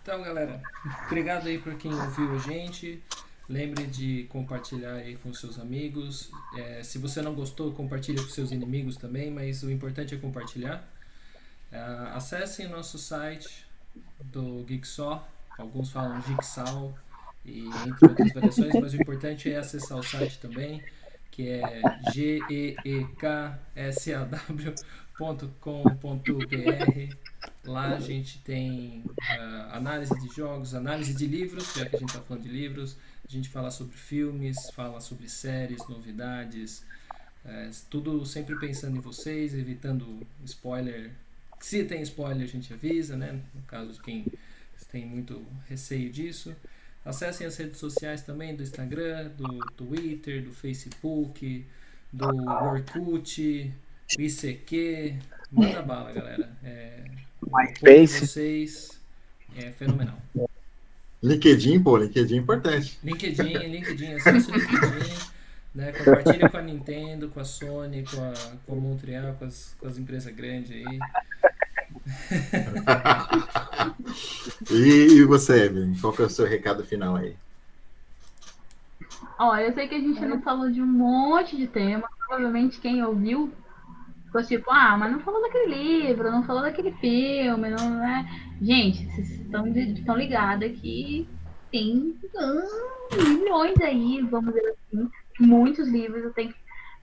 [0.00, 0.62] Então, galera,
[1.06, 3.02] obrigado aí por quem ouviu a gente.
[3.48, 6.30] Lembre de compartilhar aí com seus amigos.
[6.56, 10.88] É, se você não gostou, compartilhe com seus inimigos também, mas o importante é compartilhar.
[11.72, 13.66] Ah, acessem o nosso site
[14.20, 15.26] do Geeksaw.
[15.58, 16.94] Alguns falam Jigsaw
[17.44, 20.82] e entre outras variações, mas o importante é acessar o site também,
[21.30, 21.82] que é
[22.12, 23.54] geeksaw.com.br.
[27.64, 32.08] Lá a gente tem ah, análise de jogos, análise de livros, já que a gente
[32.10, 32.96] está falando de livros.
[33.26, 36.84] A gente fala sobre filmes, fala sobre séries, novidades,
[37.44, 41.10] eh, tudo sempre pensando em vocês, evitando spoiler.
[41.58, 43.40] Se tem spoiler, a gente avisa, né?
[43.54, 44.26] No caso de quem
[44.92, 46.54] tem muito receio disso.
[47.04, 51.66] Acessem as redes sociais também do Instagram, do Twitter, do Facebook,
[52.12, 53.72] do Orkut,
[54.16, 55.16] do ICQ.
[55.52, 56.50] Manda bala, galera.
[56.64, 57.04] É,
[57.46, 58.26] MySpace.
[58.26, 59.00] vocês
[59.56, 60.18] é fenomenal.
[61.22, 62.98] LinkedIn, pô, LinkedIn é importante.
[63.04, 65.14] LinkedIn, LinkedIn, acesse o LinkedIn,
[65.74, 65.92] né?
[65.92, 68.34] Compartilha com a Nintendo, com a Sony, com a,
[68.66, 70.98] com a Montreal, com as, com as empresas grandes aí.
[74.70, 77.36] E, você, Evelyn, qual que é o seu recado final aí?
[79.38, 82.08] Ó, eu sei que a gente não falou de um monte de tema.
[82.18, 83.52] Provavelmente quem ouviu
[84.26, 88.26] ficou tipo, ah, mas não falou daquele livro, não falou daquele filme, não é.
[88.60, 91.28] Gente, vocês estão, estão ligados que
[91.70, 92.16] tem
[93.12, 96.24] milhões aí, vamos dizer assim, muitos livros.
[96.24, 96.54] Eu tenho,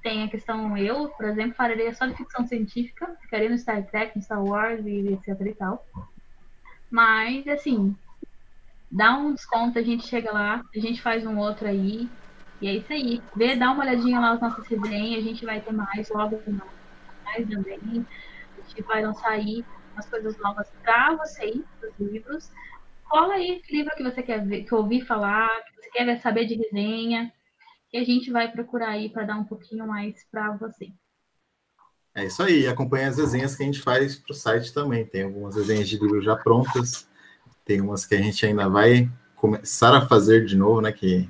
[0.02, 4.16] tem a questão, eu, por exemplo, falaria só de ficção científica, ficaria no Star Trek,
[4.16, 5.86] no Star Wars e etc e tal.
[6.90, 7.96] Mas, assim,
[8.92, 12.10] dá um desconto, a gente chega lá, a gente faz um outro aí.
[12.62, 13.22] E é isso aí.
[13.36, 16.42] Vê, dá uma olhadinha lá nas nossas resenhas, a gente vai ter mais logo
[17.24, 18.06] mais também.
[18.58, 22.50] A gente vai lançar aí umas coisas novas para vocês, os livros.
[23.10, 26.46] Cola aí que livro que você quer ver, que ouvir falar, que você quer saber
[26.46, 27.32] de resenha.
[27.94, 30.94] E a gente vai procurar aí para dar um pouquinho mais para você.
[32.16, 35.06] É isso aí, acompanha as resenhas que a gente faz para o site também.
[35.06, 37.08] Tem algumas resenhas de livros já prontas,
[37.66, 40.92] tem umas que a gente ainda vai começar a fazer de novo, né?
[40.92, 41.30] Que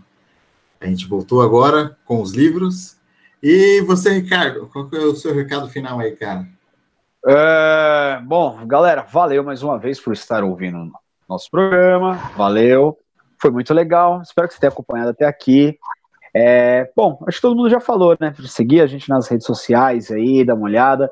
[0.79, 2.97] a gente voltou agora com os livros.
[3.41, 6.47] E você, Ricardo, qual que é o seu recado final aí, cara?
[7.27, 10.91] É, bom, galera, valeu mais uma vez por estar ouvindo
[11.29, 12.15] nosso programa.
[12.35, 12.97] Valeu.
[13.39, 14.21] Foi muito legal.
[14.21, 15.77] Espero que você tenha acompanhado até aqui.
[16.33, 18.33] É, bom, acho que todo mundo já falou, né?
[18.45, 21.11] Seguir a gente nas redes sociais aí, dá uma olhada.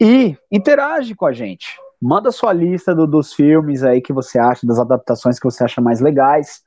[0.00, 1.78] E interage com a gente.
[2.02, 5.80] Manda sua lista do- dos filmes aí que você acha, das adaptações que você acha
[5.80, 6.62] mais legais.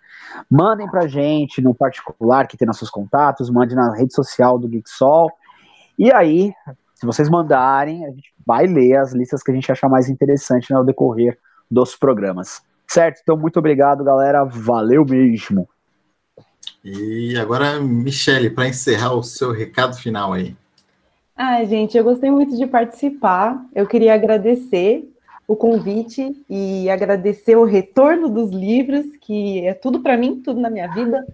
[0.49, 5.29] Mandem pra gente no particular que tem nossos contatos, mande na rede social do Geeksol.
[5.97, 6.53] E aí,
[6.95, 10.73] se vocês mandarem, a gente vai ler as listas que a gente achar mais interessante
[10.73, 11.37] no decorrer
[11.69, 12.61] dos programas.
[12.87, 13.19] Certo?
[13.21, 14.43] Então, muito obrigado, galera.
[14.43, 15.67] Valeu mesmo.
[16.83, 20.55] E agora, Michele, para encerrar o seu recado final aí.
[21.35, 23.65] Ai, gente, eu gostei muito de participar.
[23.73, 25.09] Eu queria agradecer
[25.47, 30.69] o convite e agradecer o retorno dos livros, que é tudo para mim, tudo na
[30.69, 31.25] minha vida.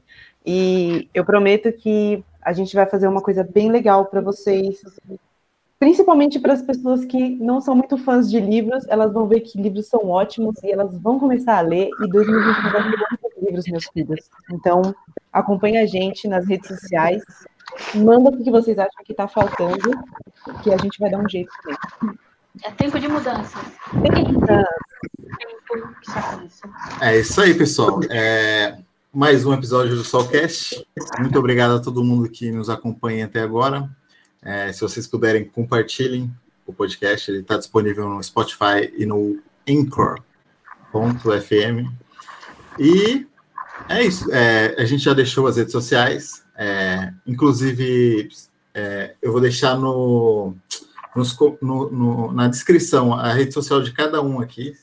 [0.45, 4.81] E eu prometo que a gente vai fazer uma coisa bem legal para vocês,
[5.85, 9.61] principalmente para as pessoas que não são muito fãs de livros, elas vão ver que
[9.61, 11.91] livros são ótimos e elas vão começar a ler.
[12.01, 14.19] E 2021 vai ter muitos livros, meus filhos.
[14.51, 14.95] Então,
[15.31, 17.21] acompanhe a gente nas redes sociais.
[17.93, 19.91] Manda o que vocês acham que está faltando,
[20.63, 22.17] que a gente vai dar um jeito também.
[22.63, 23.59] É tempo de mudança.
[23.93, 24.67] Eita,
[25.37, 26.61] Tempo que só isso.
[26.99, 27.99] É isso aí, pessoal.
[28.09, 28.79] É,
[29.13, 30.83] mais um episódio do Solcast.
[31.19, 33.87] Muito obrigado a todo mundo que nos acompanha até agora.
[34.45, 36.31] É, se vocês puderem, compartilhem
[36.65, 37.29] o podcast.
[37.29, 39.41] Ele está disponível no Spotify e no
[40.93, 41.89] Anchor.fm.
[42.79, 43.25] E
[43.89, 44.31] é isso.
[44.31, 46.43] É, a gente já deixou as redes sociais.
[46.57, 48.29] É, inclusive,
[48.73, 50.55] é, eu vou deixar no,
[51.15, 54.73] nos no- no- na descrição a rede social de cada um aqui,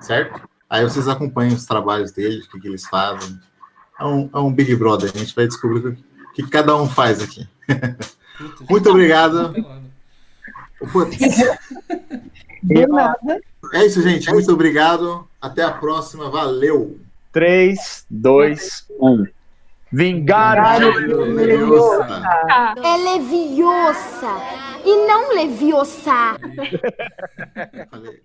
[0.00, 0.48] certo?
[0.68, 3.38] Aí vocês acompanham os trabalhos deles, o que, que eles fazem.
[3.98, 5.96] É um, é um Big Brother, a gente vai descobrir o
[6.34, 7.48] que cada um faz aqui.
[8.38, 9.54] Puta, Muito obrigado.
[10.92, 11.16] Putz,
[12.62, 13.40] de nada.
[13.72, 14.30] É isso, gente.
[14.30, 15.26] Muito obrigado.
[15.40, 16.30] Até a próxima.
[16.30, 16.98] Valeu.
[17.32, 19.26] 3, 2, 1.
[19.92, 20.92] Vingaram.
[20.94, 22.06] Leviosa.
[22.50, 24.36] Ah, É leviosa
[24.84, 26.12] e não leviosa.
[27.90, 28.20] Falei.